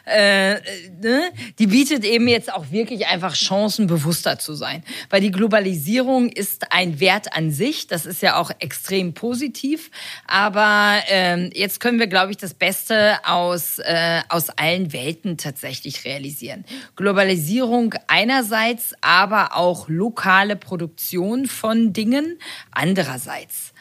[0.08, 0.54] äh,
[1.00, 1.30] ne?
[1.58, 4.82] die bietet eben jetzt auch wirklich einfach Chancen, bewusster zu sein.
[5.10, 9.90] Weil die Globalisierung ist ein Wert an sich, das ist ja auch extrem positiv.
[10.26, 16.04] Aber ähm, jetzt können wir, glaube ich, das Beste aus, äh, aus allen Welten tatsächlich
[16.04, 16.64] realisieren.
[16.96, 22.38] Globalisierung einerseits, aber auch lokale Produktion von Dingen
[22.70, 23.72] andererseits.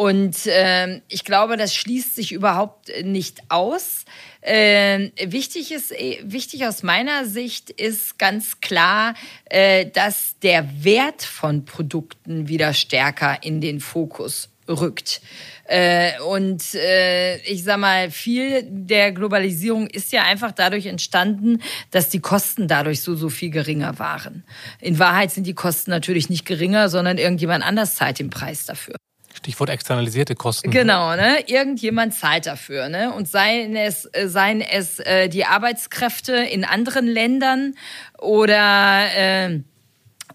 [0.00, 4.06] Und äh, ich glaube, das schließt sich überhaupt nicht aus.
[4.40, 9.12] Äh, wichtig ist, äh, wichtig aus meiner Sicht ist ganz klar,
[9.44, 15.20] äh, dass der Wert von Produkten wieder stärker in den Fokus rückt.
[15.64, 21.60] Äh, und äh, ich sag mal, viel der Globalisierung ist ja einfach dadurch entstanden,
[21.90, 24.44] dass die Kosten dadurch so, so viel geringer waren.
[24.80, 28.94] In Wahrheit sind die Kosten natürlich nicht geringer, sondern irgendjemand anders zahlt den Preis dafür.
[29.34, 30.70] Stichwort externalisierte Kosten.
[30.70, 31.38] Genau, ne?
[31.46, 33.12] Irgendjemand zahlt dafür, ne?
[33.12, 37.74] Und seien es, äh, seien es äh, die Arbeitskräfte in anderen Ländern
[38.18, 39.60] oder äh,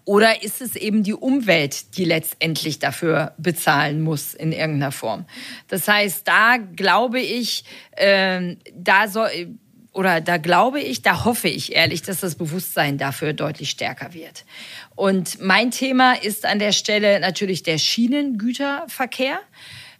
[0.04, 5.26] oder ist es eben die Umwelt, die letztendlich dafür bezahlen muss in irgendeiner Form?
[5.66, 9.58] Das heißt, da glaube ich, äh, da soll
[9.96, 14.44] oder da glaube ich, da hoffe ich ehrlich, dass das Bewusstsein dafür deutlich stärker wird.
[14.94, 19.40] Und mein Thema ist an der Stelle natürlich der Schienengüterverkehr.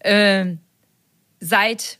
[0.00, 0.56] Äh,
[1.40, 1.98] seit,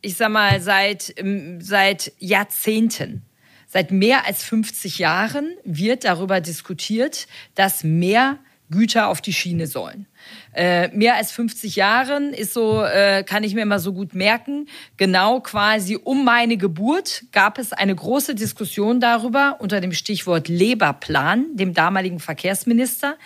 [0.00, 3.26] ich sag mal, seit, ähm, seit Jahrzehnten,
[3.66, 8.38] seit mehr als 50 Jahren wird darüber diskutiert, dass mehr
[8.70, 10.06] Güter auf die Schiene sollen.
[10.54, 14.68] Äh, mehr als 50 Jahren ist so, äh, kann ich mir immer so gut merken.
[14.96, 21.56] Genau quasi um meine Geburt gab es eine große Diskussion darüber unter dem Stichwort Leberplan,
[21.56, 23.16] dem damaligen Verkehrsminister,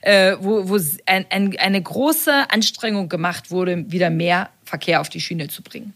[0.00, 5.20] äh, wo, wo ein, ein, eine große Anstrengung gemacht wurde, wieder mehr Verkehr auf die
[5.20, 5.94] Schiene zu bringen.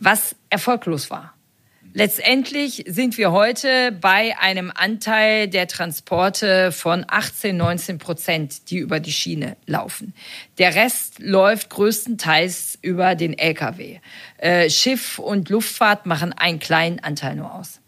[0.00, 1.33] Was erfolglos war.
[1.96, 8.98] Letztendlich sind wir heute bei einem Anteil der Transporte von 18, 19 Prozent, die über
[8.98, 10.12] die Schiene laufen.
[10.58, 14.00] Der Rest läuft größtenteils über den Lkw.
[14.38, 17.80] Äh, Schiff und Luftfahrt machen einen kleinen Anteil nur aus.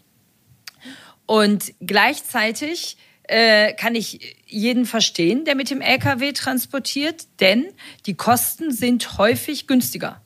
[1.25, 7.65] Und gleichzeitig äh, kann ich jeden verstehen, der mit dem Lkw transportiert, denn
[8.05, 10.21] die Kosten sind häufig günstiger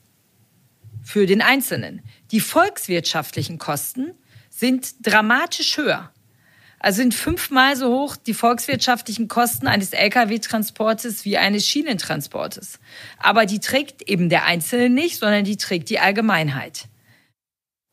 [1.02, 2.02] für den Einzelnen.
[2.30, 4.12] Die volkswirtschaftlichen Kosten
[4.50, 6.12] sind dramatisch höher.
[6.78, 12.80] Also sind fünfmal so hoch die volkswirtschaftlichen Kosten eines Lkw-Transportes wie eines Schienentransportes.
[13.18, 16.88] Aber die trägt eben der Einzelne nicht, sondern die trägt die Allgemeinheit.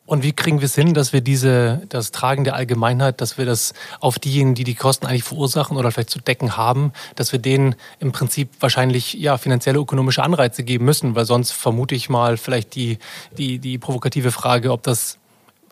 [0.09, 3.45] Und wie kriegen wir es hin, dass wir diese, das Tragen der Allgemeinheit, dass wir
[3.45, 7.37] das auf diejenigen, die die Kosten eigentlich verursachen oder vielleicht zu decken haben, dass wir
[7.37, 12.37] denen im Prinzip wahrscheinlich ja finanzielle ökonomische Anreize geben müssen, weil sonst vermute ich mal
[12.37, 12.97] vielleicht die,
[13.37, 15.19] die, die provokative Frage, ob das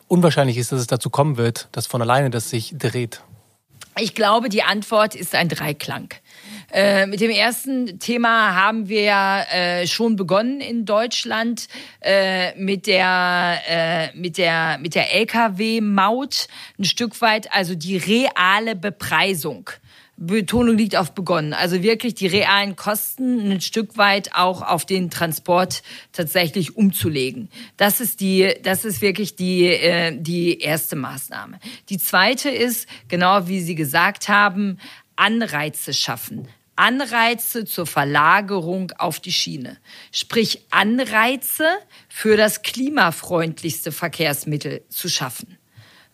[0.06, 3.22] unwahrscheinlich ist, dass es dazu kommen wird, dass von alleine das sich dreht.
[3.98, 6.14] Ich glaube, die Antwort ist ein Dreiklang.
[6.70, 11.66] Äh, mit dem ersten Thema haben wir ja äh, schon begonnen in Deutschland
[12.00, 18.76] äh, mit der äh, mit der mit der LKW-Maut ein Stück weit, also die reale
[18.76, 19.70] Bepreisung.
[20.18, 21.54] Betonung liegt auf begonnen.
[21.54, 27.48] Also wirklich die realen Kosten ein Stück weit auch auf den Transport tatsächlich umzulegen.
[27.76, 31.60] Das ist die, das ist wirklich die, äh, die erste Maßnahme.
[31.88, 34.78] Die zweite ist, genau wie Sie gesagt haben,
[35.14, 36.48] Anreize schaffen.
[36.78, 39.78] Anreize zur Verlagerung auf die Schiene.
[40.12, 41.66] Sprich Anreize
[42.08, 45.58] für das klimafreundlichste Verkehrsmittel zu schaffen.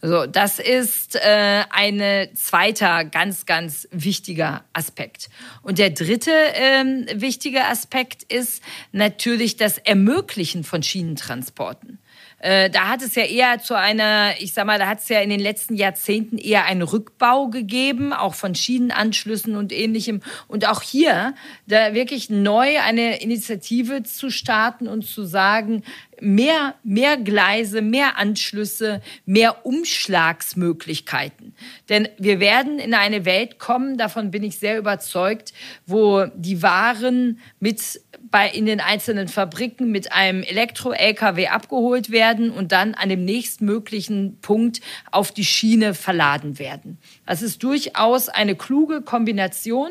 [0.07, 5.31] So, das ist äh, ein zweiter ganz, ganz wichtiger Aspekt.
[5.63, 12.01] Und der dritte ähm, wichtige Aspekt ist natürlich das Ermöglichen von Schienentransporten.
[12.45, 15.21] Äh, da hat es ja eher zu einer, ich sag mal, da hat es ja
[15.21, 20.21] in den letzten Jahrzehnten eher einen Rückbau gegeben, auch von Schienenanschlüssen und ähnlichem.
[20.47, 21.35] Und auch hier
[21.67, 25.85] da wirklich neu eine Initiative zu starten und zu sagen,
[26.21, 31.55] mehr, mehr Gleise, mehr Anschlüsse, mehr Umschlagsmöglichkeiten.
[31.89, 35.53] Denn wir werden in eine Welt kommen, davon bin ich sehr überzeugt,
[35.87, 38.01] wo die Waren mit
[38.31, 44.39] bei, in den einzelnen Fabriken mit einem Elektro-LKW abgeholt werden und dann an dem nächstmöglichen
[44.41, 44.81] Punkt
[45.13, 46.99] auf die Schiene verladen werden.
[47.27, 49.91] Das ist durchaus eine kluge Kombination,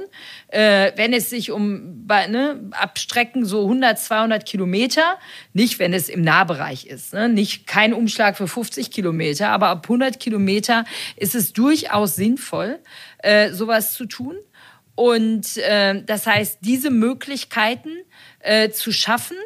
[0.49, 5.17] äh, wenn es sich um ne, Abstrecken so 100, 200 Kilometer,
[5.53, 9.85] nicht wenn es im Nahbereich ist, ne, nicht kein Umschlag für 50 Kilometer, aber ab
[9.85, 12.79] 100 Kilometer ist es durchaus sinnvoll,
[13.19, 14.35] äh, sowas zu tun.
[14.95, 17.89] Und äh, das heißt, diese Möglichkeiten
[18.39, 19.37] äh, zu schaffen.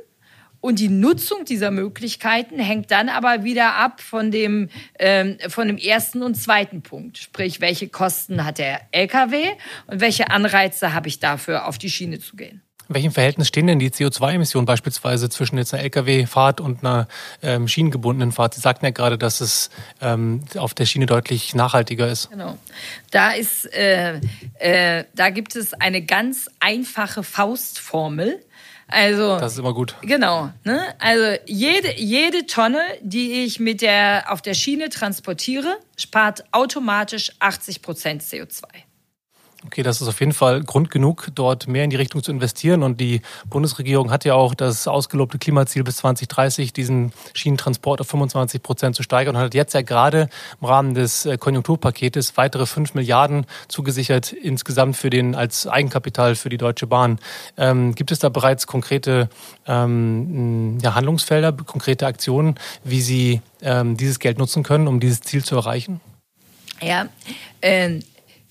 [0.59, 5.77] Und die Nutzung dieser Möglichkeiten hängt dann aber wieder ab von dem, ähm, von dem
[5.77, 7.17] ersten und zweiten Punkt.
[7.17, 9.43] Sprich, welche Kosten hat der LKW
[9.87, 12.61] und welche Anreize habe ich dafür, auf die Schiene zu gehen.
[12.89, 17.07] In welchem Verhältnis stehen denn die CO2-Emissionen beispielsweise zwischen jetzt einer Lkw-Fahrt und einer
[17.41, 18.53] ähm, schienengebundenen Fahrt?
[18.53, 19.69] Sie sagten ja gerade, dass es
[20.01, 22.29] ähm, auf der Schiene deutlich nachhaltiger ist.
[22.29, 22.57] Genau.
[23.11, 24.21] Da ist, äh,
[24.59, 28.39] äh, da gibt es eine ganz einfache Faustformel.
[28.87, 29.95] Also das ist immer gut.
[30.01, 30.51] Genau.
[30.63, 30.79] Ne?
[30.99, 37.81] Also jede jede Tonne, die ich mit der auf der Schiene transportiere, spart automatisch 80
[37.81, 38.63] Prozent CO2.
[39.67, 42.83] Okay, das ist auf jeden Fall Grund genug, dort mehr in die Richtung zu investieren.
[42.83, 48.63] Und die Bundesregierung hat ja auch das ausgelobte Klimaziel bis 2030, diesen Schienentransport auf 25
[48.63, 50.29] Prozent zu steigern und hat jetzt ja gerade
[50.61, 56.47] im Rahmen des äh, Konjunkturpaketes weitere 5 Milliarden zugesichert insgesamt für den als Eigenkapital für
[56.47, 57.19] die Deutsche Bahn.
[57.57, 59.27] Ähm, gibt es da bereits konkrete
[59.67, 62.55] ähm, ja, Handlungsfelder, konkrete Aktionen,
[62.85, 65.99] wie Sie ähm, dieses Geld nutzen können, um dieses Ziel zu erreichen?
[66.81, 67.07] Ja,
[67.59, 67.99] äh,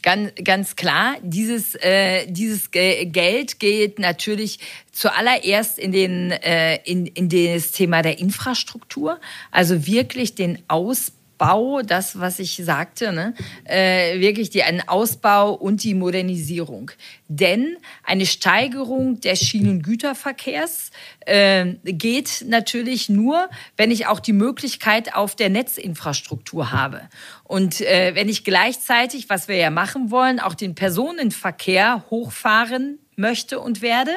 [0.03, 4.61] Ganz, ganz klar, dieses, äh, dieses Geld geht natürlich
[4.92, 9.20] zuallererst in, den, äh, in, in das Thema der Infrastruktur,
[9.51, 13.34] also wirklich den Ausbau Bau, das, was ich sagte, ne?
[13.64, 16.91] äh, wirklich die, einen Ausbau und die Modernisierung.
[17.28, 25.34] Denn eine Steigerung des Schienengüterverkehrs äh, geht natürlich nur, wenn ich auch die Möglichkeit auf
[25.34, 27.03] der Netzinfrastruktur habe.
[27.45, 33.60] Und äh, wenn ich gleichzeitig, was wir ja machen wollen, auch den Personenverkehr hochfahren möchte
[33.60, 34.12] und werde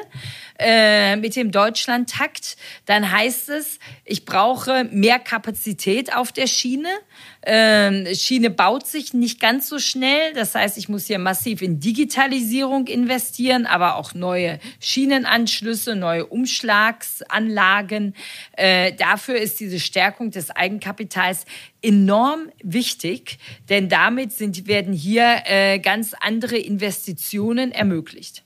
[0.60, 6.90] äh, mit dem Deutschlandtakt, dann heißt es, ich brauche mehr Kapazität auf der Schiene.
[7.46, 10.34] Ähm, Schiene baut sich nicht ganz so schnell.
[10.34, 18.16] Das heißt, ich muss hier massiv in Digitalisierung investieren, aber auch neue Schienenanschlüsse, neue Umschlagsanlagen.
[18.54, 21.46] Äh, dafür ist diese Stärkung des Eigenkapitals
[21.82, 23.40] enorm wichtig,
[23.70, 28.44] denn damit sind, werden hier äh, ganz andere Investitionen ermöglicht.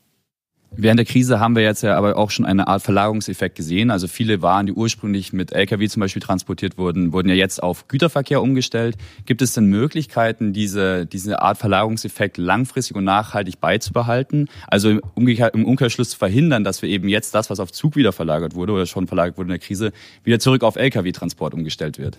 [0.76, 3.92] Während der Krise haben wir jetzt ja aber auch schon eine Art Verlagerungseffekt gesehen.
[3.92, 7.88] Also viele Waren, die ursprünglich mit Lkw zum Beispiel transportiert wurden, wurden ja jetzt auf
[7.88, 8.98] Güterverkehr umgestellt.
[9.26, 14.50] Gibt es denn Möglichkeiten, diese, diese Art Verlagerungseffekt langfristig und nachhaltig beizubehalten?
[14.68, 18.56] Also im, Umkehrschluss zu verhindern, dass wir eben jetzt das, was auf Zug wieder verlagert
[18.56, 19.94] wurde oder schon verlagert wurde in der Krise,
[20.24, 22.18] wieder zurück auf Lkw-Transport umgestellt wird?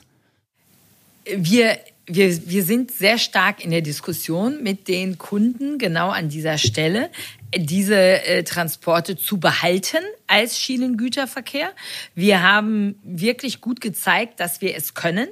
[1.37, 1.77] Wir
[2.07, 7.09] wir, wir sind sehr stark in der Diskussion mit den Kunden genau an dieser Stelle,
[7.57, 11.73] diese äh, Transporte zu behalten als Schienengüterverkehr.
[12.15, 15.29] Wir haben wirklich gut gezeigt, dass wir es können,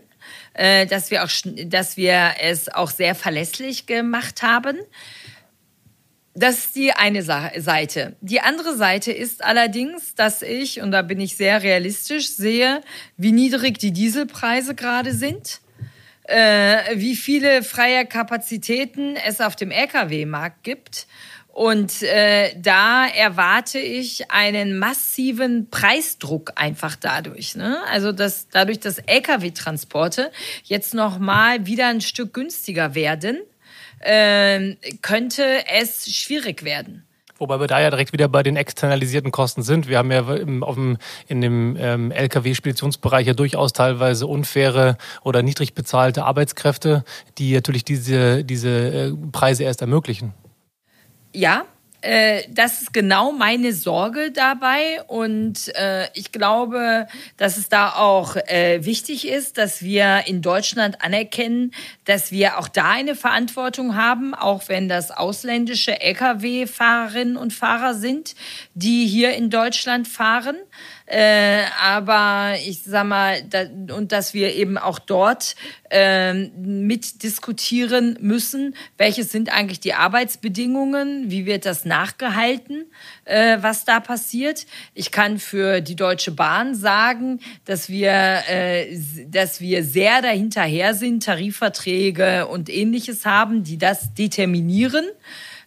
[0.54, 1.30] äh, dass wir auch,
[1.66, 4.76] dass wir es auch sehr verlässlich gemacht haben.
[6.34, 8.16] Das ist die eine Seite.
[8.22, 12.80] Die andere Seite ist allerdings, dass ich, und da bin ich sehr realistisch, sehe,
[13.18, 15.60] wie niedrig die Dieselpreise gerade sind
[16.24, 21.06] äh, wie viele freie Kapazitäten es auf dem Lkw-Markt gibt.
[21.52, 27.56] Und äh, da erwarte ich einen massiven Preisdruck einfach dadurch.
[27.56, 27.78] Ne?
[27.90, 30.32] Also dass dadurch, dass Lkw-Transporte
[30.64, 33.38] jetzt noch mal wieder ein Stück günstiger werden,
[34.00, 37.04] äh, könnte es schwierig werden.
[37.38, 39.88] Wobei wir da ja direkt wieder bei den externalisierten Kosten sind.
[39.88, 40.96] Wir haben ja im, auf dem,
[41.26, 47.04] in dem ähm, Lkw-Speditionsbereich ja durchaus teilweise unfaire oder niedrig bezahlte Arbeitskräfte,
[47.38, 50.32] die natürlich diese, diese äh, Preise erst ermöglichen.
[51.32, 51.64] Ja,
[52.02, 57.06] äh, das ist genau meine Sorge dabei und äh, ich glaube,
[57.36, 61.72] dass es da auch äh, wichtig ist, dass wir in Deutschland anerkennen,
[62.04, 68.34] dass wir auch da eine Verantwortung haben, auch wenn das ausländische Lkw-Fahrerinnen und Fahrer sind,
[68.74, 70.56] die hier in Deutschland fahren.
[71.12, 75.56] Äh, aber ich sag mal, da, und dass wir eben auch dort
[75.90, 82.86] äh, mit diskutieren müssen, welche sind eigentlich die Arbeitsbedingungen, wie wird das nachgehalten,
[83.26, 84.64] äh, was da passiert.
[84.94, 91.24] Ich kann für die Deutsche Bahn sagen, dass wir, äh, dass wir sehr dahinterher sind,
[91.24, 95.04] Tarifverträge und ähnliches haben, die das determinieren.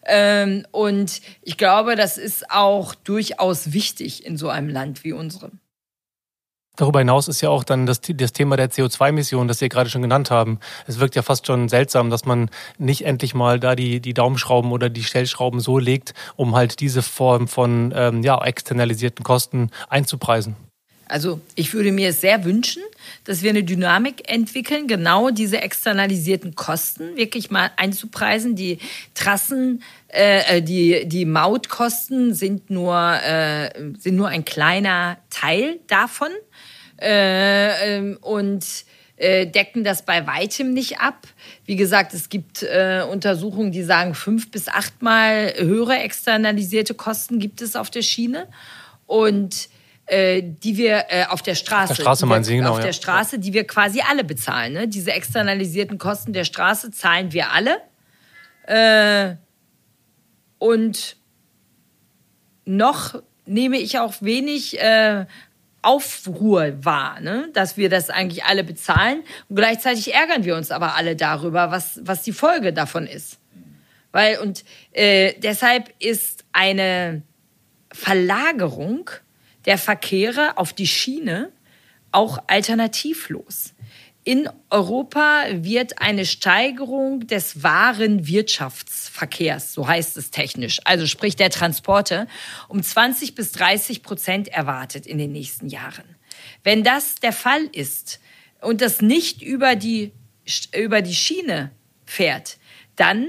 [0.06, 5.60] Ähm, und ich glaube, das ist auch durchaus wichtig in so einem Land wie unserem.
[6.76, 10.02] Darüber hinaus ist ja auch dann das, das Thema der CO2-Emissionen, das Sie gerade schon
[10.02, 10.60] genannt haben.
[10.88, 14.72] Es wirkt ja fast schon seltsam, dass man nicht endlich mal da die, die Daumenschrauben
[14.72, 20.58] oder die Stellschrauben so legt, um halt diese Form von ähm, ja, externalisierten Kosten einzupreisen.
[21.08, 22.82] Also ich würde mir sehr wünschen,
[23.26, 28.56] dass wir eine Dynamik entwickeln, genau diese externalisierten Kosten wirklich mal einzupreisen.
[28.56, 28.80] Die
[29.14, 36.30] Trassen, äh, äh, die, die Mautkosten sind nur, äh, sind nur ein kleiner Teil davon.
[37.00, 38.66] Äh, ähm, und
[39.18, 41.28] äh, decken das bei weitem nicht ab.
[41.66, 47.62] Wie gesagt, es gibt äh, Untersuchungen, die sagen, fünf bis achtmal höhere externalisierte Kosten gibt
[47.62, 48.48] es auf der Schiene.
[49.06, 49.70] Und
[50.08, 52.86] äh, die wir äh, auf der Straße, auf der Straße meinen Sie, genau, auf ja.
[52.86, 54.74] der Straße, die wir quasi alle bezahlen.
[54.74, 54.88] Ne?
[54.88, 57.78] Diese externalisierten Kosten der Straße zahlen wir alle.
[58.68, 59.36] Äh,
[60.60, 61.18] und
[62.66, 65.26] noch nehme ich auch wenig äh,
[65.82, 67.50] Aufruhr wahr, ne?
[67.54, 69.24] dass wir das eigentlich alle bezahlen.
[69.50, 73.40] Und gleichzeitig ärgern wir uns aber alle darüber, was, was die Folge davon ist.
[74.12, 77.22] Weil, und äh, deshalb ist eine
[77.92, 79.10] Verlagerung
[79.66, 81.52] der Verkehre auf die Schiene
[82.12, 83.74] auch alternativlos.
[84.24, 91.52] In Europa wird eine Steigerung des wahren Wirtschaftsverkehrs, so heißt es technisch, also sprich der
[91.52, 92.28] Transporte,
[92.68, 96.16] um 20 bis 30 Prozent erwartet in den nächsten Jahren.
[96.64, 98.20] Wenn das der Fall ist
[98.62, 100.12] und das nicht über die,
[100.76, 101.70] über die Schiene
[102.06, 102.58] fährt,
[102.96, 103.28] dann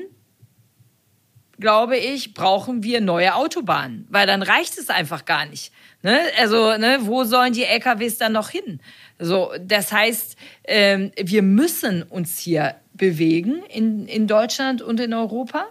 [1.58, 5.72] glaube ich, brauchen wir neue Autobahnen, weil dann reicht es einfach gar nicht.
[6.02, 6.20] Ne?
[6.38, 8.80] Also, ne, wo sollen die LKWs dann noch hin?
[9.18, 15.66] So, das heißt, ähm, wir müssen uns hier bewegen in, in Deutschland und in Europa.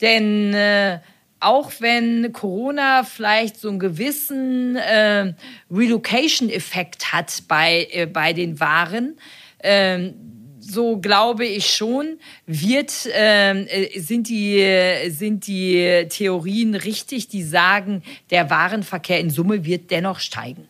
[0.00, 1.00] Denn äh,
[1.40, 5.34] auch wenn Corona vielleicht so einen gewissen äh,
[5.70, 9.18] Relocation-Effekt hat bei, äh, bei den Waren,
[9.58, 10.10] äh,
[10.68, 18.02] so glaube ich schon, wird, ähm, äh, sind, die, sind die Theorien richtig, die sagen,
[18.30, 20.68] der Warenverkehr in Summe wird dennoch steigen.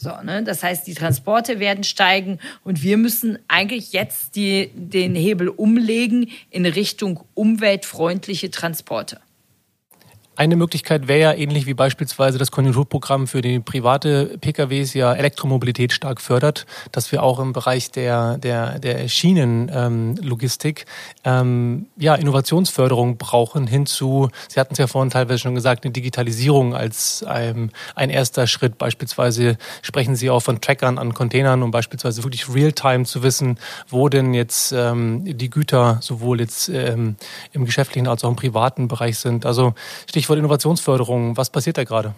[0.00, 0.44] So, ne?
[0.44, 6.30] Das heißt, die Transporte werden steigen und wir müssen eigentlich jetzt die, den Hebel umlegen
[6.50, 9.20] in Richtung umweltfreundliche Transporte.
[10.38, 15.92] Eine Möglichkeit wäre ja ähnlich wie beispielsweise das Konjunkturprogramm für die private PKWs ja Elektromobilität
[15.92, 20.86] stark fördert, dass wir auch im Bereich der, der, der Schienenlogistik
[21.24, 26.72] ähm, ja, Innovationsförderung brauchen hinzu, Sie hatten es ja vorhin teilweise schon gesagt, eine Digitalisierung
[26.72, 28.78] als ein, ein erster Schritt.
[28.78, 33.58] Beispielsweise sprechen Sie auch von Trackern an Containern, um beispielsweise wirklich real-time zu wissen,
[33.88, 37.16] wo denn jetzt ähm, die Güter sowohl jetzt ähm,
[37.50, 39.44] im geschäftlichen als auch im privaten Bereich sind.
[39.44, 39.74] Also
[40.08, 41.36] Stichwort Stichwort Innovationsförderung.
[41.38, 42.14] Was passiert da gerade?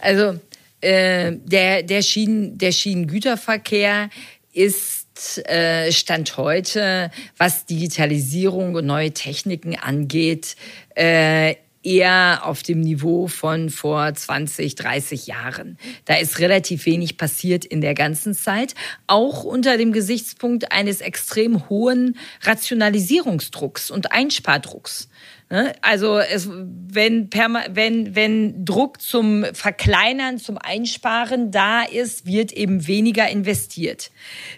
[0.00, 0.38] Also
[0.82, 4.10] äh, der, der, Schienen, der Schienengüterverkehr
[4.52, 10.56] ist äh, Stand heute, was Digitalisierung und neue Techniken angeht,
[10.94, 15.78] äh, eher auf dem Niveau von vor 20, 30 Jahren.
[16.04, 18.74] Da ist relativ wenig passiert in der ganzen Zeit,
[19.06, 25.08] auch unter dem Gesichtspunkt eines extrem hohen Rationalisierungsdrucks und Einspardrucks.
[25.50, 25.72] Ne?
[25.82, 33.28] Also es, wenn, wenn, wenn Druck zum Verkleinern, zum Einsparen da ist, wird eben weniger
[33.28, 34.12] investiert.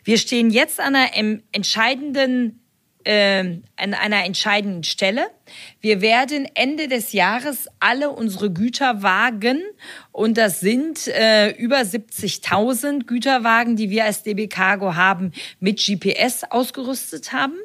[0.05, 2.59] Wir stehen jetzt an einer entscheidenden
[3.05, 5.27] äh, an einer entscheidenden Stelle.
[5.81, 9.61] Wir werden Ende des Jahres alle unsere Güterwagen,
[10.13, 16.45] und das sind äh, über 70.000 Güterwagen, die wir als DB Cargo haben, mit GPS
[16.49, 17.57] ausgerüstet haben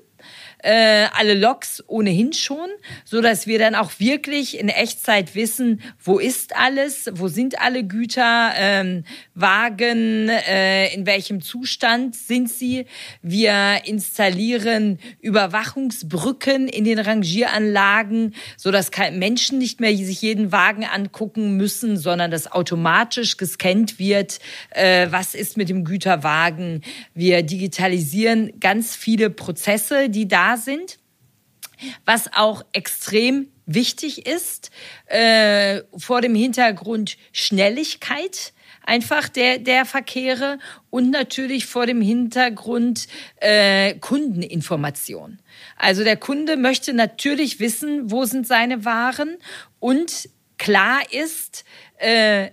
[0.60, 2.70] äh, alle Loks ohnehin schon,
[3.06, 7.84] so dass wir dann auch wirklich in Echtzeit wissen, wo ist alles, wo sind alle
[7.84, 9.04] Güter, ähm,
[9.36, 12.86] Wagen, äh, in welchem Zustand sind sie.
[13.22, 21.56] Wir installieren Überwachungsbrücken in den Rangieranlagen, so dass Menschen nicht mehr sich jeden Wagen angucken
[21.56, 24.40] müssen, sondern dass automatisch gescannt wird,
[24.72, 26.82] äh, was ist mit dem Güterwagen.
[27.14, 31.00] Wir digitalisieren ganz viele Prozesse, die da sind.
[32.06, 34.72] Was auch extrem wichtig ist,
[35.06, 38.54] äh, vor dem Hintergrund Schnelligkeit
[38.88, 40.58] einfach der, der Verkehre
[40.90, 45.40] und natürlich vor dem Hintergrund äh, Kundeninformation.
[45.76, 49.38] Also der Kunde möchte natürlich wissen, wo sind seine Waren
[49.80, 51.66] und klar ist,
[51.98, 52.52] äh,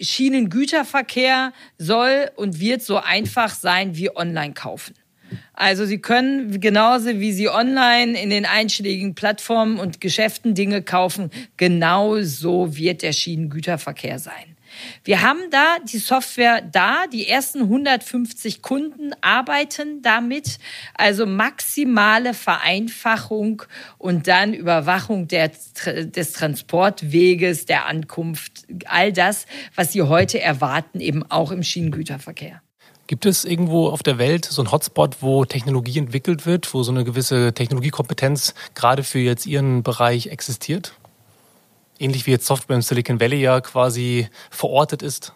[0.00, 4.94] Schienengüterverkehr soll und wird so einfach sein wie online kaufen.
[5.52, 11.30] Also Sie können genauso wie Sie online in den einschlägigen Plattformen und Geschäften Dinge kaufen,
[11.56, 14.56] genau so wird der Schienengüterverkehr sein.
[15.04, 20.58] Wir haben da die Software da, die ersten 150 Kunden arbeiten damit,
[20.94, 23.62] also maximale Vereinfachung
[23.98, 25.50] und dann Überwachung der,
[25.84, 32.62] des Transportweges, der Ankunft, all das, was Sie heute erwarten, eben auch im Schienengüterverkehr.
[33.10, 36.92] Gibt es irgendwo auf der Welt so ein Hotspot, wo Technologie entwickelt wird, wo so
[36.92, 40.94] eine gewisse Technologiekompetenz gerade für jetzt Ihren Bereich existiert?
[41.98, 45.32] Ähnlich wie jetzt Software im Silicon Valley ja quasi verortet ist?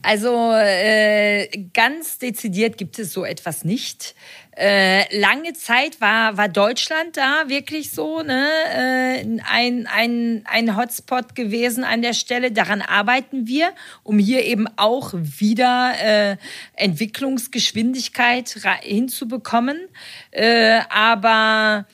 [0.00, 4.14] Also äh, ganz dezidiert gibt es so etwas nicht.
[4.56, 11.34] Äh, lange Zeit war, war Deutschland da wirklich so ne, äh, ein, ein, ein Hotspot
[11.34, 12.52] gewesen an der Stelle.
[12.52, 13.72] Daran arbeiten wir,
[14.04, 16.36] um hier eben auch wieder äh,
[16.74, 19.88] Entwicklungsgeschwindigkeit hinzubekommen.
[20.30, 21.86] Äh, aber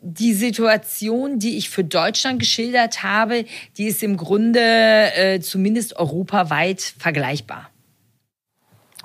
[0.00, 3.44] die Situation, die ich für Deutschland geschildert habe,
[3.76, 7.70] die ist im Grunde äh, zumindest europaweit vergleichbar.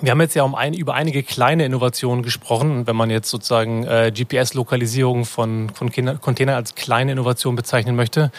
[0.03, 2.85] Wir haben jetzt ja um ein, über einige kleine Innovationen gesprochen.
[2.87, 5.89] Wenn man jetzt sozusagen äh, GPS-Lokalisierung von, von
[6.19, 8.29] Containern als kleine Innovation bezeichnen möchte.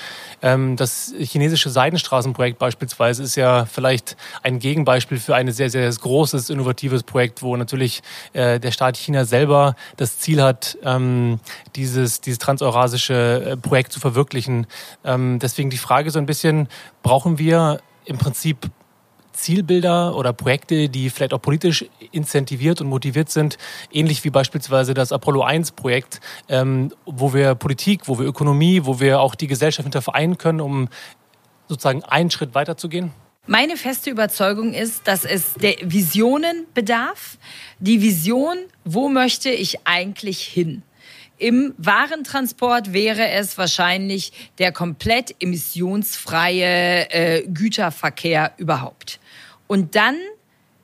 [0.42, 6.50] Ähm, das chinesische Seidenstraßenprojekt beispielsweise ist ja vielleicht ein Gegenbeispiel für ein sehr, sehr großes,
[6.50, 8.02] innovatives Projekt, wo natürlich
[8.34, 11.40] äh, der Staat China selber das Ziel hat, ähm,
[11.76, 14.66] dieses, dieses transeurasische äh, Projekt zu verwirklichen.
[15.02, 16.68] Ähm, deswegen die Frage so ein bisschen,
[17.02, 18.70] brauchen wir im Prinzip
[19.34, 23.58] Zielbilder oder Projekte, die vielleicht auch politisch incentiviert und motiviert sind,
[23.92, 29.00] ähnlich wie beispielsweise das Apollo 1 Projekt, ähm, wo wir Politik, wo wir Ökonomie, wo
[29.00, 30.88] wir auch die Gesellschaft hinter vereinen können, um
[31.68, 33.12] sozusagen einen Schritt weiterzugehen?
[33.46, 37.36] Meine feste Überzeugung ist, dass es der Visionen bedarf.
[37.78, 40.82] Die Vision, wo möchte ich eigentlich hin?
[41.38, 49.18] Im Warentransport wäre es wahrscheinlich der komplett emissionsfreie äh, Güterverkehr überhaupt.
[49.66, 50.16] Und dann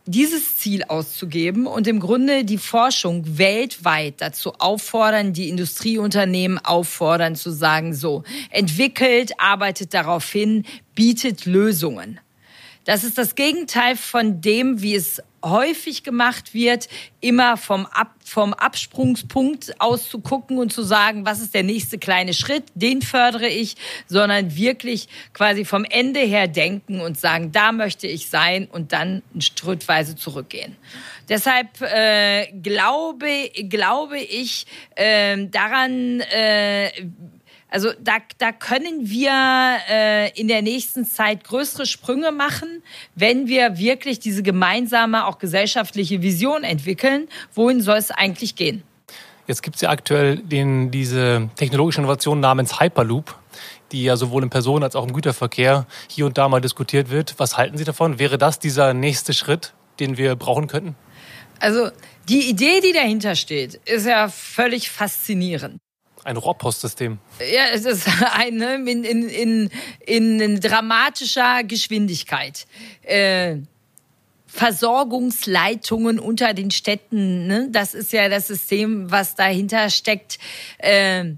[0.06, 7.52] dieses Ziel auszugeben und im Grunde die Forschung weltweit dazu auffordern, die Industrieunternehmen auffordern zu
[7.52, 10.64] sagen, so, entwickelt, arbeitet darauf hin,
[10.96, 12.18] bietet Lösungen.
[12.90, 16.88] Das ist das Gegenteil von dem, wie es häufig gemacht wird,
[17.20, 21.98] immer vom, Ab vom Absprungspunkt aus zu gucken und zu sagen, was ist der nächste
[21.98, 23.76] kleine Schritt, den fördere ich,
[24.08, 29.22] sondern wirklich quasi vom Ende her denken und sagen, da möchte ich sein und dann
[29.38, 30.76] schrittweise zurückgehen.
[31.28, 34.66] Deshalb äh, glaube, glaube ich
[34.96, 36.90] äh, daran, äh,
[37.70, 39.32] also da, da können wir
[39.88, 42.82] äh, in der nächsten Zeit größere Sprünge machen,
[43.14, 47.28] wenn wir wirklich diese gemeinsame, auch gesellschaftliche Vision entwickeln.
[47.54, 48.82] Wohin soll es eigentlich gehen?
[49.46, 53.36] Jetzt gibt es ja aktuell den, diese technologische Innovation namens Hyperloop,
[53.92, 57.34] die ja sowohl im Personen- als auch im Güterverkehr hier und da mal diskutiert wird.
[57.38, 58.18] Was halten Sie davon?
[58.18, 60.94] Wäre das dieser nächste Schritt, den wir brauchen könnten?
[61.58, 61.90] Also
[62.28, 65.78] die Idee, die dahinter steht, ist ja völlig faszinierend.
[66.24, 67.18] Ein Rohrpostsystem.
[67.40, 69.70] Ja, es ist eine in, in,
[70.06, 72.66] in, in dramatischer Geschwindigkeit.
[73.02, 73.56] Äh,
[74.46, 77.68] Versorgungsleitungen unter den Städten, ne?
[77.70, 80.38] das ist ja das System, was dahinter steckt.
[80.78, 81.34] Äh,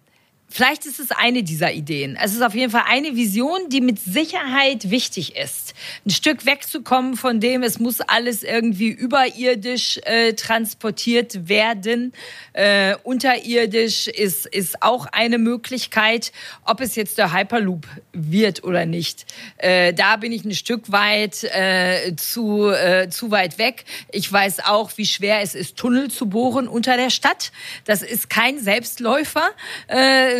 [0.55, 2.19] Vielleicht ist es eine dieser Ideen.
[2.23, 5.73] Es ist auf jeden Fall eine Vision, die mit Sicherheit wichtig ist.
[6.05, 12.13] Ein Stück wegzukommen von dem, es muss alles irgendwie überirdisch äh, transportiert werden.
[12.53, 16.33] Äh, unterirdisch ist, ist auch eine Möglichkeit.
[16.67, 19.25] Ob es jetzt der Hyperloop wird oder nicht,
[19.57, 23.87] äh, da bin ich ein Stück weit äh, zu, äh, zu weit weg.
[24.11, 27.53] Ich weiß auch, wie schwer es ist, Tunnel zu bohren unter der Stadt.
[27.87, 29.49] Das ist kein Selbstläufer.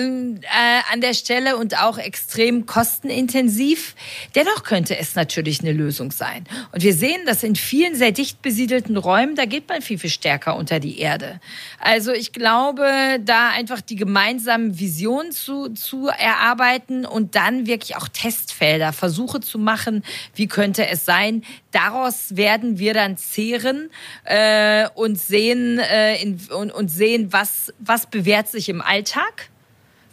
[0.03, 3.95] Äh, äh, an der Stelle und auch extrem kostenintensiv.
[4.35, 6.45] Dennoch könnte es natürlich eine Lösung sein.
[6.73, 10.11] Und wir sehen, dass in vielen sehr dicht besiedelten Räumen, da geht man viel, viel
[10.11, 11.41] stärker unter die Erde.
[11.79, 12.87] Also ich glaube,
[13.25, 19.59] da einfach die gemeinsamen Visionen zu, zu erarbeiten und dann wirklich auch Testfelder, Versuche zu
[19.59, 21.45] machen, wie könnte es sein.
[21.71, 23.91] Daraus werden wir dann zehren
[24.25, 29.52] äh, und sehen äh, in, und, und sehen, was, was bewährt sich im Alltag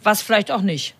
[0.02, 0.94] was vielleicht auch nicht.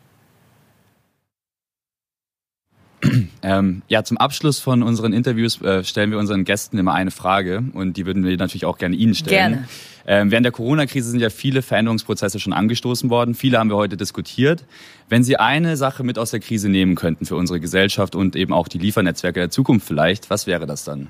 [3.42, 7.64] Ähm, ja, zum Abschluss von unseren Interviews äh, stellen wir unseren Gästen immer eine Frage
[7.72, 9.52] und die würden wir natürlich auch gerne Ihnen stellen.
[9.52, 9.68] Gerne.
[10.06, 13.34] Ähm, während der Corona-Krise sind ja viele Veränderungsprozesse schon angestoßen worden.
[13.34, 14.64] Viele haben wir heute diskutiert.
[15.08, 18.52] Wenn Sie eine Sache mit aus der Krise nehmen könnten für unsere Gesellschaft und eben
[18.52, 21.08] auch die Liefernetzwerke der Zukunft vielleicht, was wäre das dann?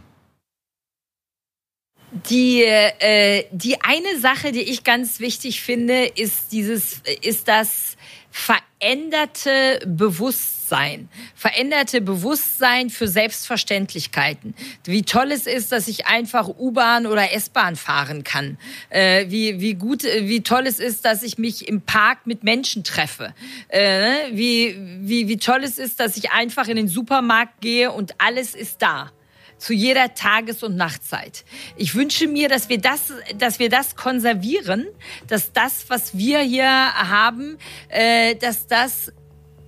[2.12, 7.96] Die, äh, die eine Sache, die ich ganz wichtig finde, ist dieses, ist das
[8.32, 11.08] veränderte Bewusstsein.
[11.36, 14.54] Veränderte Bewusstsein für Selbstverständlichkeiten.
[14.84, 18.58] Wie toll es ist, dass ich einfach U-Bahn oder S-Bahn fahren kann.
[18.88, 22.82] Äh, wie, wie gut, wie toll es ist, dass ich mich im Park mit Menschen
[22.82, 23.34] treffe.
[23.68, 28.14] Äh, wie, wie, wie toll es ist, dass ich einfach in den Supermarkt gehe und
[28.18, 29.12] alles ist da
[29.60, 31.44] zu jeder Tages- und Nachtzeit.
[31.76, 34.86] Ich wünsche mir, dass wir das, dass wir das konservieren,
[35.28, 37.58] dass das, was wir hier haben,
[37.88, 39.12] äh, dass das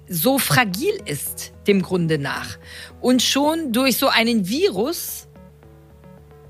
[0.09, 2.59] so fragil ist, dem Grunde nach.
[3.01, 5.29] Und schon durch so einen Virus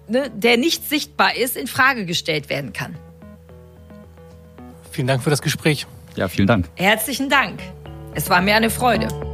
[0.08, 2.96] ne, der nicht sichtbar ist, in Frage gestellt werden kann.
[4.90, 5.86] Vielen Dank für das Gespräch.
[6.16, 6.68] Ja, vielen Dank.
[6.76, 7.60] Herzlichen Dank.
[8.14, 9.31] Es war mir eine Freude.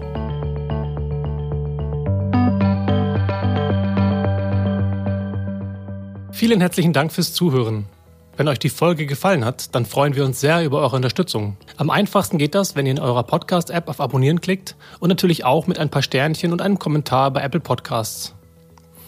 [6.38, 7.86] Vielen herzlichen Dank fürs Zuhören.
[8.36, 11.56] Wenn euch die Folge gefallen hat, dann freuen wir uns sehr über eure Unterstützung.
[11.76, 15.66] Am einfachsten geht das, wenn ihr in eurer Podcast-App auf Abonnieren klickt und natürlich auch
[15.66, 18.36] mit ein paar Sternchen und einem Kommentar bei Apple Podcasts.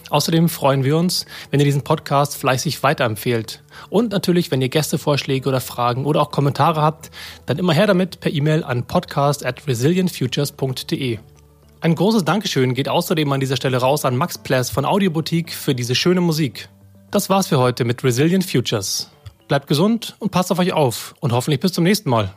[0.09, 3.63] Außerdem freuen wir uns, wenn ihr diesen Podcast fleißig weiterempfehlt.
[3.89, 7.11] Und natürlich, wenn ihr Gästevorschläge oder Fragen oder auch Kommentare habt,
[7.45, 11.19] dann immer her damit per E-Mail an podcast at resilientfutures.de.
[11.79, 15.73] Ein großes Dankeschön geht außerdem an dieser Stelle raus an Max Pless von Audioboutique für
[15.73, 16.67] diese schöne Musik.
[17.11, 19.11] Das war's für heute mit Resilient Futures.
[19.49, 22.33] Bleibt gesund und passt auf euch auf und hoffentlich bis zum nächsten Mal.